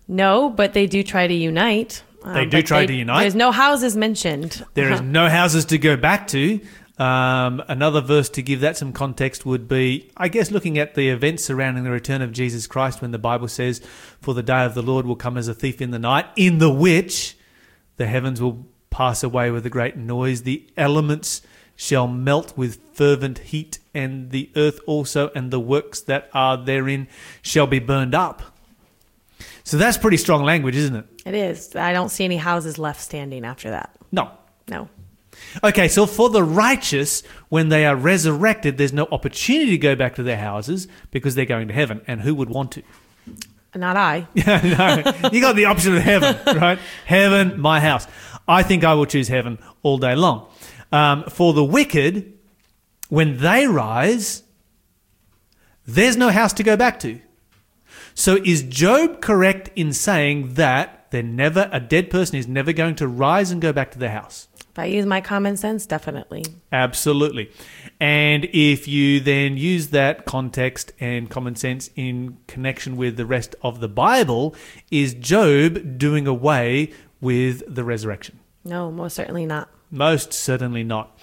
No, 0.06 0.48
but 0.48 0.72
they 0.72 0.86
do 0.86 1.02
try 1.02 1.26
to 1.26 1.34
unite. 1.34 2.02
Um, 2.22 2.34
They 2.34 2.46
do 2.46 2.62
try 2.62 2.86
to 2.86 2.92
unite? 2.92 3.22
There's 3.22 3.34
no 3.34 3.52
houses 3.52 3.96
mentioned. 3.96 4.64
There 4.74 4.90
is 4.90 5.00
no 5.18 5.28
houses 5.28 5.64
to 5.66 5.78
go 5.78 5.96
back 5.96 6.28
to. 6.28 6.60
Um, 6.98 7.62
another 7.68 8.00
verse 8.00 8.28
to 8.30 8.42
give 8.42 8.60
that 8.60 8.76
some 8.76 8.92
context 8.92 9.46
would 9.46 9.68
be, 9.68 10.10
I 10.16 10.26
guess, 10.26 10.50
looking 10.50 10.78
at 10.78 10.96
the 10.96 11.10
events 11.10 11.44
surrounding 11.44 11.84
the 11.84 11.92
return 11.92 12.22
of 12.22 12.32
Jesus 12.32 12.66
Christ 12.66 13.00
when 13.00 13.12
the 13.12 13.18
Bible 13.18 13.46
says, 13.46 13.80
For 14.20 14.34
the 14.34 14.42
day 14.42 14.64
of 14.64 14.74
the 14.74 14.82
Lord 14.82 15.06
will 15.06 15.14
come 15.14 15.36
as 15.38 15.46
a 15.46 15.54
thief 15.54 15.80
in 15.80 15.92
the 15.92 15.98
night, 16.00 16.26
in 16.34 16.58
the 16.58 16.70
which 16.70 17.36
the 17.98 18.06
heavens 18.06 18.42
will 18.42 18.66
pass 18.90 19.22
away 19.22 19.52
with 19.52 19.64
a 19.64 19.70
great 19.70 19.96
noise, 19.96 20.42
the 20.42 20.66
elements 20.76 21.40
shall 21.76 22.08
melt 22.08 22.56
with 22.56 22.80
fervent 22.92 23.38
heat, 23.38 23.78
and 23.94 24.30
the 24.30 24.50
earth 24.56 24.80
also 24.84 25.30
and 25.36 25.52
the 25.52 25.60
works 25.60 26.00
that 26.00 26.28
are 26.34 26.56
therein 26.56 27.06
shall 27.42 27.68
be 27.68 27.78
burned 27.78 28.14
up. 28.14 28.57
So 29.68 29.76
that's 29.76 29.98
pretty 29.98 30.16
strong 30.16 30.44
language, 30.44 30.76
isn't 30.76 30.96
it? 30.96 31.04
It 31.26 31.34
is. 31.34 31.76
I 31.76 31.92
don't 31.92 32.08
see 32.08 32.24
any 32.24 32.38
houses 32.38 32.78
left 32.78 33.02
standing 33.02 33.44
after 33.44 33.68
that. 33.68 33.94
No, 34.10 34.30
No. 34.66 34.88
Okay, 35.62 35.88
so 35.88 36.06
for 36.06 36.30
the 36.30 36.42
righteous, 36.42 37.22
when 37.50 37.68
they 37.68 37.84
are 37.84 37.94
resurrected, 37.94 38.78
there's 38.78 38.94
no 38.94 39.06
opportunity 39.12 39.72
to 39.72 39.78
go 39.78 39.94
back 39.94 40.14
to 40.14 40.22
their 40.22 40.38
houses 40.38 40.88
because 41.10 41.34
they're 41.34 41.44
going 41.44 41.68
to 41.68 41.74
heaven. 41.74 42.00
And 42.06 42.22
who 42.22 42.34
would 42.34 42.48
want 42.48 42.72
to? 42.72 42.82
Not 43.74 43.98
I. 43.98 44.26
no, 44.34 45.30
you 45.30 45.42
got 45.42 45.54
the 45.54 45.66
option 45.66 45.94
of 45.94 46.02
heaven, 46.02 46.38
right? 46.58 46.78
Heaven, 47.04 47.60
my 47.60 47.78
house. 47.78 48.06
I 48.48 48.62
think 48.62 48.84
I 48.84 48.94
will 48.94 49.06
choose 49.06 49.28
heaven 49.28 49.58
all 49.82 49.98
day 49.98 50.14
long. 50.16 50.48
Um, 50.90 51.24
for 51.24 51.52
the 51.52 51.62
wicked, 51.62 52.32
when 53.10 53.36
they 53.36 53.66
rise, 53.66 54.44
there's 55.86 56.16
no 56.16 56.30
house 56.30 56.54
to 56.54 56.62
go 56.62 56.74
back 56.74 56.98
to. 57.00 57.20
So 58.18 58.36
is 58.44 58.64
Job 58.64 59.20
correct 59.20 59.70
in 59.76 59.92
saying 59.92 60.54
that 60.54 61.06
they're 61.12 61.22
never 61.22 61.70
a 61.72 61.78
dead 61.78 62.10
person 62.10 62.36
is 62.36 62.48
never 62.48 62.72
going 62.72 62.96
to 62.96 63.06
rise 63.06 63.52
and 63.52 63.62
go 63.62 63.72
back 63.72 63.92
to 63.92 63.98
their 64.00 64.10
house? 64.10 64.48
If 64.72 64.76
I 64.76 64.86
use 64.86 65.06
my 65.06 65.20
common 65.20 65.56
sense, 65.56 65.86
definitely. 65.86 66.44
Absolutely. 66.72 67.52
And 68.00 68.46
if 68.46 68.88
you 68.88 69.20
then 69.20 69.56
use 69.56 69.90
that 69.90 70.24
context 70.24 70.90
and 70.98 71.30
common 71.30 71.54
sense 71.54 71.90
in 71.94 72.38
connection 72.48 72.96
with 72.96 73.16
the 73.16 73.24
rest 73.24 73.54
of 73.62 73.78
the 73.78 73.88
Bible, 73.88 74.52
is 74.90 75.14
Job 75.14 75.96
doing 75.96 76.26
away 76.26 76.90
with 77.20 77.72
the 77.72 77.84
resurrection? 77.84 78.40
No, 78.64 78.90
most 78.90 79.14
certainly 79.14 79.46
not. 79.46 79.70
Most 79.92 80.32
certainly 80.32 80.82
not. 80.82 81.16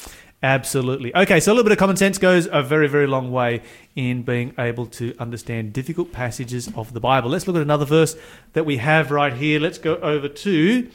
Absolutely. 0.45 1.13
Okay, 1.15 1.39
so 1.39 1.51
a 1.51 1.53
little 1.53 1.63
bit 1.63 1.71
of 1.71 1.79
common 1.79 1.97
sense 1.97 2.19
goes 2.19 2.47
a 2.51 2.62
very, 2.62 2.88
very 2.88 3.08
long 3.08 3.31
way 3.31 3.63
in 3.95 4.21
being 4.21 4.53
able 4.60 4.86
to 4.86 5.15
understand 5.17 5.73
difficult 5.73 6.12
passages 6.12 6.69
of 6.75 6.93
the 6.93 6.99
Bible. 6.99 7.31
Let's 7.31 7.47
look 7.47 7.55
at 7.55 7.63
another 7.63 7.86
verse 7.86 8.15
that 8.53 8.63
we 8.63 8.77
have 8.77 9.10
right 9.10 9.34
here. 9.34 9.60
Let's 9.60 9.79
go 9.79 9.95
over 9.95 10.27
to. 10.27 10.88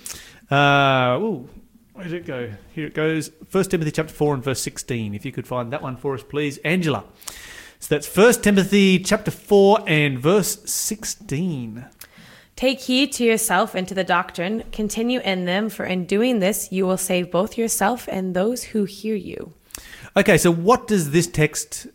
Uh, 0.52 1.18
ooh, 1.20 1.48
where 1.94 2.04
did 2.04 2.14
it 2.14 2.26
go? 2.26 2.52
Here 2.72 2.86
it 2.86 2.94
goes. 2.94 3.32
1 3.50 3.64
Timothy 3.64 3.90
chapter 3.90 4.14
4 4.14 4.34
and 4.34 4.44
verse 4.44 4.60
16. 4.60 5.16
If 5.16 5.24
you 5.24 5.32
could 5.32 5.48
find 5.48 5.72
that 5.72 5.82
one 5.82 5.96
for 5.96 6.14
us, 6.14 6.22
please. 6.22 6.58
Angela. 6.58 7.02
So 7.80 7.96
that's 7.96 8.16
1 8.16 8.34
Timothy 8.34 9.00
chapter 9.00 9.32
4 9.32 9.80
and 9.88 10.16
verse 10.20 10.60
16. 10.64 11.86
Take 12.60 12.80
heed 12.80 13.12
to 13.12 13.24
yourself 13.24 13.74
and 13.74 13.88
to 13.88 13.94
the 13.94 14.04
doctrine. 14.04 14.64
Continue 14.70 15.20
in 15.20 15.46
them, 15.46 15.70
for 15.70 15.86
in 15.86 16.04
doing 16.04 16.40
this, 16.40 16.70
you 16.70 16.86
will 16.86 16.98
save 16.98 17.30
both 17.30 17.56
yourself 17.56 18.06
and 18.06 18.36
those 18.36 18.62
who 18.62 18.84
hear 18.84 19.14
you. 19.14 19.54
Okay, 20.14 20.36
so 20.36 20.52
what 20.52 20.86
does 20.86 21.12
this 21.12 21.26
text 21.26 21.86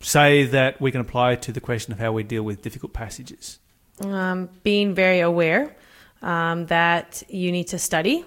say 0.00 0.44
that 0.44 0.80
we 0.80 0.90
can 0.90 1.02
apply 1.02 1.34
to 1.34 1.52
the 1.52 1.60
question 1.60 1.92
of 1.92 1.98
how 1.98 2.12
we 2.12 2.22
deal 2.22 2.42
with 2.42 2.62
difficult 2.62 2.94
passages? 2.94 3.58
Um, 4.00 4.48
being 4.62 4.94
very 4.94 5.20
aware 5.20 5.76
um, 6.22 6.64
that 6.68 7.22
you 7.28 7.52
need 7.52 7.68
to 7.68 7.78
study, 7.78 8.24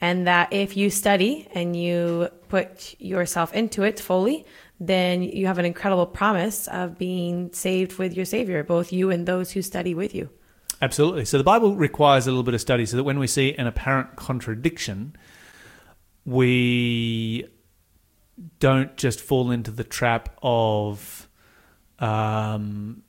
and 0.00 0.28
that 0.28 0.52
if 0.52 0.76
you 0.76 0.90
study 0.90 1.48
and 1.50 1.74
you 1.74 2.28
put 2.48 2.94
yourself 3.00 3.52
into 3.52 3.82
it 3.82 3.98
fully, 3.98 4.46
then 4.78 5.24
you 5.24 5.48
have 5.48 5.58
an 5.58 5.64
incredible 5.64 6.06
promise 6.06 6.68
of 6.68 6.96
being 6.96 7.52
saved 7.52 7.98
with 7.98 8.14
your 8.14 8.26
Savior, 8.26 8.62
both 8.62 8.92
you 8.92 9.10
and 9.10 9.26
those 9.26 9.50
who 9.50 9.60
study 9.60 9.92
with 9.92 10.14
you. 10.14 10.30
Absolutely. 10.82 11.24
So 11.24 11.38
the 11.38 11.44
Bible 11.44 11.74
requires 11.74 12.26
a 12.26 12.30
little 12.30 12.42
bit 12.42 12.54
of 12.54 12.60
study 12.60 12.84
so 12.84 12.96
that 12.96 13.04
when 13.04 13.18
we 13.18 13.26
see 13.26 13.54
an 13.54 13.66
apparent 13.66 14.16
contradiction, 14.16 15.16
we 16.24 17.46
don't 18.58 18.96
just 18.96 19.20
fall 19.20 19.50
into 19.50 19.70
the 19.70 19.84
trap 19.84 20.36
of 20.42 21.28
um, 21.98 23.02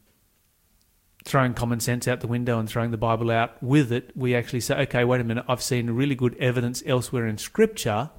throwing 1.25 1.53
common 1.53 1.81
sense 1.81 2.07
out 2.07 2.21
the 2.21 2.27
window 2.27 2.57
and 2.57 2.69
throwing 2.69 2.91
the 2.91 2.97
Bible 2.97 3.29
out 3.29 3.61
with 3.61 3.91
it. 3.91 4.11
We 4.15 4.33
actually 4.33 4.61
say, 4.61 4.75
okay, 4.83 5.03
wait 5.03 5.19
a 5.19 5.25
minute, 5.25 5.43
I've 5.49 5.61
seen 5.61 5.89
really 5.89 6.15
good 6.15 6.37
evidence 6.37 6.81
elsewhere 6.85 7.27
in 7.27 7.37
Scripture 7.37 8.11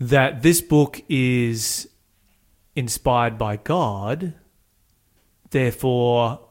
that 0.00 0.42
this 0.42 0.60
book 0.60 1.00
is 1.08 1.88
inspired 2.74 3.38
by 3.38 3.56
God. 3.56 4.34
Therefore, 5.50 6.43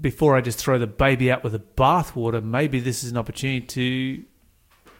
before 0.00 0.36
I 0.36 0.40
just 0.40 0.58
throw 0.58 0.78
the 0.78 0.86
baby 0.86 1.30
out 1.30 1.42
with 1.42 1.52
the 1.52 1.58
bathwater, 1.58 2.42
maybe 2.42 2.80
this 2.80 3.02
is 3.04 3.10
an 3.10 3.16
opportunity 3.16 3.60
to 3.66 4.24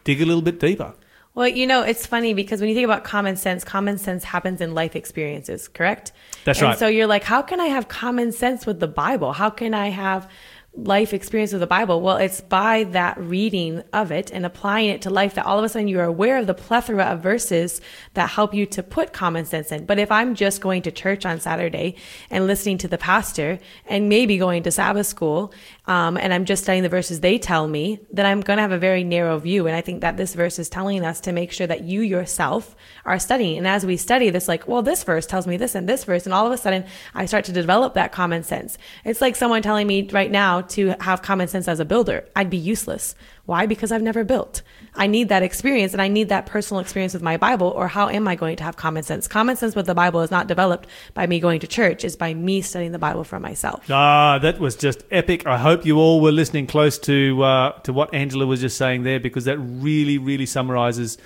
dig 0.03 0.21
a 0.21 0.25
little 0.25 0.41
bit 0.41 0.59
deeper. 0.59 0.93
Well, 1.35 1.47
you 1.47 1.67
know, 1.67 1.83
it's 1.83 2.05
funny 2.05 2.33
because 2.33 2.59
when 2.59 2.69
you 2.69 2.75
think 2.75 2.85
about 2.85 3.03
common 3.03 3.35
sense, 3.35 3.63
common 3.63 3.97
sense 3.97 4.23
happens 4.23 4.61
in 4.61 4.73
life 4.73 4.95
experiences, 4.95 5.67
correct? 5.67 6.11
That's 6.43 6.59
and 6.59 6.69
right. 6.69 6.77
So 6.77 6.87
you're 6.87 7.07
like, 7.07 7.23
how 7.23 7.41
can 7.41 7.59
I 7.61 7.67
have 7.67 7.87
common 7.87 8.31
sense 8.31 8.65
with 8.65 8.79
the 8.79 8.87
Bible? 8.87 9.31
How 9.31 9.49
can 9.49 9.73
I 9.73 9.87
have 9.89 10.29
life 10.73 11.13
experience 11.13 11.51
with 11.51 11.61
the 11.61 11.67
Bible? 11.67 12.01
Well, 12.01 12.17
it's 12.17 12.41
by 12.41 12.85
that 12.85 13.17
reading 13.19 13.83
of 13.91 14.11
it 14.11 14.31
and 14.31 14.45
applying 14.45 14.89
it 14.89 15.01
to 15.01 15.09
life 15.09 15.33
that 15.35 15.45
all 15.45 15.57
of 15.57 15.65
a 15.65 15.69
sudden 15.69 15.87
you're 15.87 16.03
aware 16.03 16.37
of 16.37 16.47
the 16.47 16.53
plethora 16.53 17.05
of 17.05 17.21
verses 17.21 17.81
that 18.13 18.29
help 18.29 18.53
you 18.53 18.65
to 18.67 18.83
put 18.83 19.11
common 19.11 19.45
sense 19.45 19.71
in. 19.71 19.85
But 19.85 19.99
if 19.99 20.11
I'm 20.11 20.35
just 20.35 20.61
going 20.61 20.83
to 20.83 20.91
church 20.91 21.25
on 21.25 21.39
Saturday 21.39 21.95
and 22.29 22.47
listening 22.47 22.77
to 22.79 22.87
the 22.87 22.97
pastor 22.97 23.59
and 23.85 24.09
maybe 24.09 24.37
going 24.37 24.63
to 24.63 24.71
Sabbath 24.71 25.07
school, 25.07 25.53
um, 25.87 26.17
and 26.17 26.33
I'm 26.33 26.45
just 26.45 26.63
studying 26.63 26.83
the 26.83 26.89
verses 26.89 27.19
they 27.19 27.39
tell 27.39 27.67
me, 27.67 27.99
then 28.11 28.25
I'm 28.25 28.41
going 28.41 28.57
to 28.57 28.61
have 28.61 28.71
a 28.71 28.77
very 28.77 29.03
narrow 29.03 29.39
view. 29.39 29.65
And 29.65 29.75
I 29.75 29.81
think 29.81 30.01
that 30.01 30.17
this 30.17 30.35
verse 30.35 30.59
is 30.59 30.69
telling 30.69 31.03
us 31.03 31.19
to 31.21 31.31
make 31.31 31.51
sure 31.51 31.67
that 31.67 31.81
you 31.81 32.01
yourself 32.01 32.75
are 33.05 33.19
studying. 33.19 33.57
And 33.57 33.67
as 33.67 33.85
we 33.85 33.97
study 33.97 34.29
this, 34.29 34.47
like, 34.47 34.67
well, 34.67 34.83
this 34.83 35.03
verse 35.03 35.25
tells 35.25 35.47
me 35.47 35.57
this 35.57 35.73
and 35.75 35.89
this 35.89 36.03
verse, 36.03 36.25
and 36.25 36.33
all 36.33 36.45
of 36.45 36.53
a 36.53 36.57
sudden 36.57 36.85
I 37.15 37.25
start 37.25 37.45
to 37.45 37.51
develop 37.51 37.95
that 37.95 38.11
common 38.11 38.43
sense. 38.43 38.77
It's 39.03 39.19
like 39.19 39.35
someone 39.35 39.63
telling 39.63 39.87
me 39.87 40.07
right 40.09 40.31
now 40.31 40.58
to 40.61 40.95
have 40.99 41.21
common 41.21 41.47
sense 41.47 41.67
as 41.67 41.79
a 41.79 41.85
builder. 41.85 42.25
I'd 42.35 42.49
be 42.49 42.57
useless. 42.57 43.15
Why? 43.45 43.65
Because 43.65 43.91
I've 43.91 44.01
never 44.01 44.23
built. 44.23 44.61
I 44.95 45.07
need 45.07 45.29
that 45.29 45.43
experience 45.43 45.93
and 45.93 46.01
I 46.01 46.07
need 46.07 46.29
that 46.29 46.45
personal 46.45 46.81
experience 46.81 47.13
with 47.13 47.23
my 47.23 47.37
Bible, 47.37 47.67
or 47.67 47.87
how 47.87 48.09
am 48.09 48.27
I 48.27 48.35
going 48.35 48.57
to 48.57 48.63
have 48.63 48.75
common 48.75 49.03
sense? 49.03 49.27
Common 49.27 49.55
sense 49.55 49.75
with 49.75 49.85
the 49.85 49.95
Bible 49.95 50.21
is 50.21 50.29
not 50.31 50.47
developed 50.47 50.87
by 51.13 51.25
me 51.25 51.39
going 51.39 51.59
to 51.61 51.67
church, 51.67 52.03
it's 52.03 52.15
by 52.15 52.33
me 52.33 52.61
studying 52.61 52.91
the 52.91 52.99
Bible 52.99 53.23
for 53.23 53.39
myself. 53.39 53.89
Ah, 53.89 54.39
that 54.39 54.59
was 54.59 54.75
just 54.75 55.03
epic. 55.09 55.47
I 55.47 55.57
hope 55.57 55.85
you 55.85 55.97
all 55.97 56.21
were 56.21 56.31
listening 56.31 56.67
close 56.67 56.99
to 56.99 57.41
uh, 57.43 57.71
to 57.81 57.93
what 57.93 58.13
Angela 58.13 58.45
was 58.45 58.61
just 58.61 58.77
saying 58.77 59.03
there, 59.03 59.19
because 59.19 59.45
that 59.45 59.57
really, 59.57 60.17
really 60.17 60.45
summarizes 60.45 61.17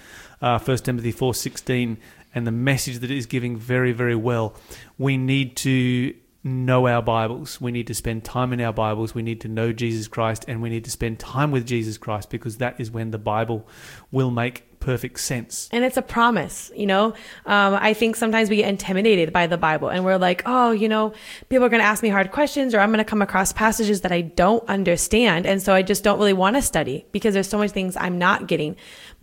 uh, 0.42 0.60
1 0.60 0.78
Timothy 0.78 1.12
four 1.12 1.34
sixteen 1.34 1.98
and 2.36 2.48
the 2.48 2.52
message 2.52 3.00
that 3.00 3.12
it 3.12 3.18
is 3.18 3.26
giving 3.26 3.58
very, 3.58 3.92
very 3.92 4.16
well. 4.16 4.56
We 4.98 5.18
need 5.18 5.56
to 5.58 6.14
know 6.44 6.88
our 6.88 7.02
Bibles. 7.02 7.62
We 7.62 7.72
need 7.72 7.88
to 7.88 7.94
spend 7.94 8.24
time 8.24 8.52
in 8.54 8.62
our 8.62 8.74
Bibles. 8.74 9.16
We 9.16 9.22
need 9.22 9.42
to 9.42 9.48
know 9.48 9.72
Jesus 9.72 10.08
Christ, 10.08 10.46
and 10.48 10.62
we 10.62 10.70
need 10.70 10.84
to 10.86 10.92
spend 10.92 11.20
time 11.20 11.52
with 11.52 11.66
Jesus 11.66 11.98
Christ 11.98 12.30
because 12.30 12.58
that 12.58 12.80
is 12.80 12.92
when 12.92 13.12
the 13.12 13.18
Bible 13.18 13.68
will 14.12 14.32
make 14.32 14.73
perfect 14.84 15.18
sense. 15.22 15.70
And 15.72 15.86
it's 15.86 15.96
a 15.96 16.02
promise, 16.02 16.70
you 16.76 16.86
know. 16.86 17.14
Um, 17.46 17.76
I 17.80 17.94
think 17.94 18.18
sometimes 18.18 18.50
we 18.50 18.58
get 18.58 18.68
intimidated 18.68 19.32
by 19.32 19.48
the 19.48 19.58
Bible, 19.58 19.88
and 19.88 20.04
we're 20.04 20.18
like, 20.18 20.44
oh, 20.46 20.72
you 20.72 20.90
know, 20.90 21.14
people 21.48 21.66
are 21.66 21.70
going 21.70 21.82
to 21.82 21.88
ask 21.88 22.04
me 22.04 22.10
hard 22.10 22.32
questions, 22.34 22.76
or 22.76 22.82
I'm 22.82 22.90
going 22.90 22.98
to 22.98 23.06
come 23.06 23.22
across 23.22 23.54
passages 23.54 24.02
that 24.02 24.12
I 24.12 24.22
don't 24.22 24.68
understand, 24.68 25.46
and 25.46 25.62
so 25.62 25.74
I 25.74 25.84
just 25.84 26.04
don't 26.04 26.20
really 26.20 26.34
want 26.34 26.58
to 26.58 26.62
study 26.62 27.06
because 27.14 27.34
there's 27.34 27.48
so 27.48 27.58
many 27.58 27.70
things 27.70 27.96
I'm 27.96 28.18
not 28.18 28.48
getting. 28.48 28.76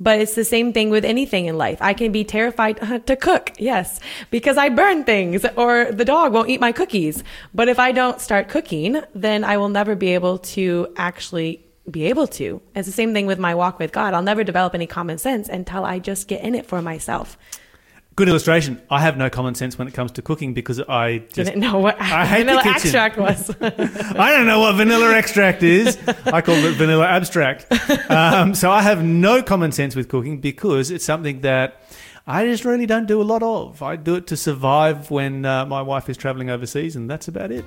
But 0.02 0.20
it's 0.20 0.34
the 0.34 0.46
same 0.46 0.72
thing 0.72 0.88
with 0.88 1.04
anything 1.04 1.44
in 1.44 1.58
life. 1.58 1.76
I 1.82 1.92
can 1.92 2.10
be 2.10 2.24
terrified 2.24 2.78
to 3.06 3.16
cook, 3.16 3.52
yes, 3.58 4.00
because 4.30 4.56
I 4.56 4.70
burn 4.70 5.04
things, 5.04 5.44
or 5.56 5.92
the 5.92 6.06
dog 6.06 6.32
won't 6.32 6.48
eat 6.48 6.60
my 6.60 6.72
cookies. 6.72 7.22
But 7.52 7.68
if 7.68 7.78
I 7.78 7.92
don't 7.92 8.18
start 8.18 8.48
cooking, 8.48 9.02
then 9.14 9.44
I 9.44 9.58
will 9.58 9.68
never 9.68 9.94
be 9.94 10.14
able 10.14 10.38
to 10.38 10.88
actually 10.96 11.66
be 11.90 12.06
able 12.06 12.26
to. 12.28 12.60
It's 12.74 12.86
the 12.86 12.92
same 12.92 13.12
thing 13.12 13.26
with 13.26 13.38
my 13.38 13.54
walk 13.54 13.78
with 13.78 13.92
God. 13.92 14.14
I'll 14.14 14.22
never 14.22 14.44
develop 14.44 14.74
any 14.74 14.86
common 14.86 15.18
sense 15.18 15.48
until 15.48 15.84
I 15.84 15.98
just 15.98 16.28
get 16.28 16.42
in 16.42 16.54
it 16.54 16.66
for 16.66 16.80
myself. 16.80 17.36
Good 18.16 18.28
illustration. 18.28 18.82
I 18.90 19.00
have 19.00 19.16
no 19.16 19.30
common 19.30 19.54
sense 19.54 19.78
when 19.78 19.88
it 19.88 19.94
comes 19.94 20.12
to 20.12 20.22
cooking 20.22 20.52
because 20.52 20.80
I 20.80 21.18
just 21.18 21.34
Didn't 21.36 21.60
know 21.60 21.78
what 21.78 21.98
I 22.00 22.26
hate 22.26 22.44
vanilla 22.44 22.62
extract 22.66 23.16
was. 23.16 23.50
I 23.60 24.30
don't 24.30 24.46
know 24.46 24.60
what 24.60 24.74
vanilla 24.74 25.14
extract 25.14 25.62
is. 25.62 25.96
I 26.26 26.40
call 26.42 26.56
it 26.56 26.74
vanilla 26.74 27.06
abstract. 27.06 27.66
Um, 28.10 28.54
so 28.54 28.70
I 28.70 28.82
have 28.82 29.02
no 29.02 29.42
common 29.42 29.72
sense 29.72 29.96
with 29.96 30.08
cooking 30.08 30.38
because 30.38 30.90
it's 30.90 31.04
something 31.04 31.40
that 31.42 31.80
I 32.26 32.44
just 32.46 32.64
really 32.64 32.86
don't 32.86 33.06
do 33.06 33.20
a 33.20 33.24
lot 33.24 33.42
of. 33.42 33.82
I 33.82 33.96
do 33.96 34.14
it 34.16 34.26
to 34.28 34.36
survive 34.36 35.10
when 35.10 35.44
uh, 35.44 35.66
my 35.66 35.82
wife 35.82 36.08
is 36.08 36.16
traveling 36.16 36.50
overseas, 36.50 36.94
and 36.94 37.10
that's 37.10 37.26
about 37.26 37.50
it. 37.50 37.58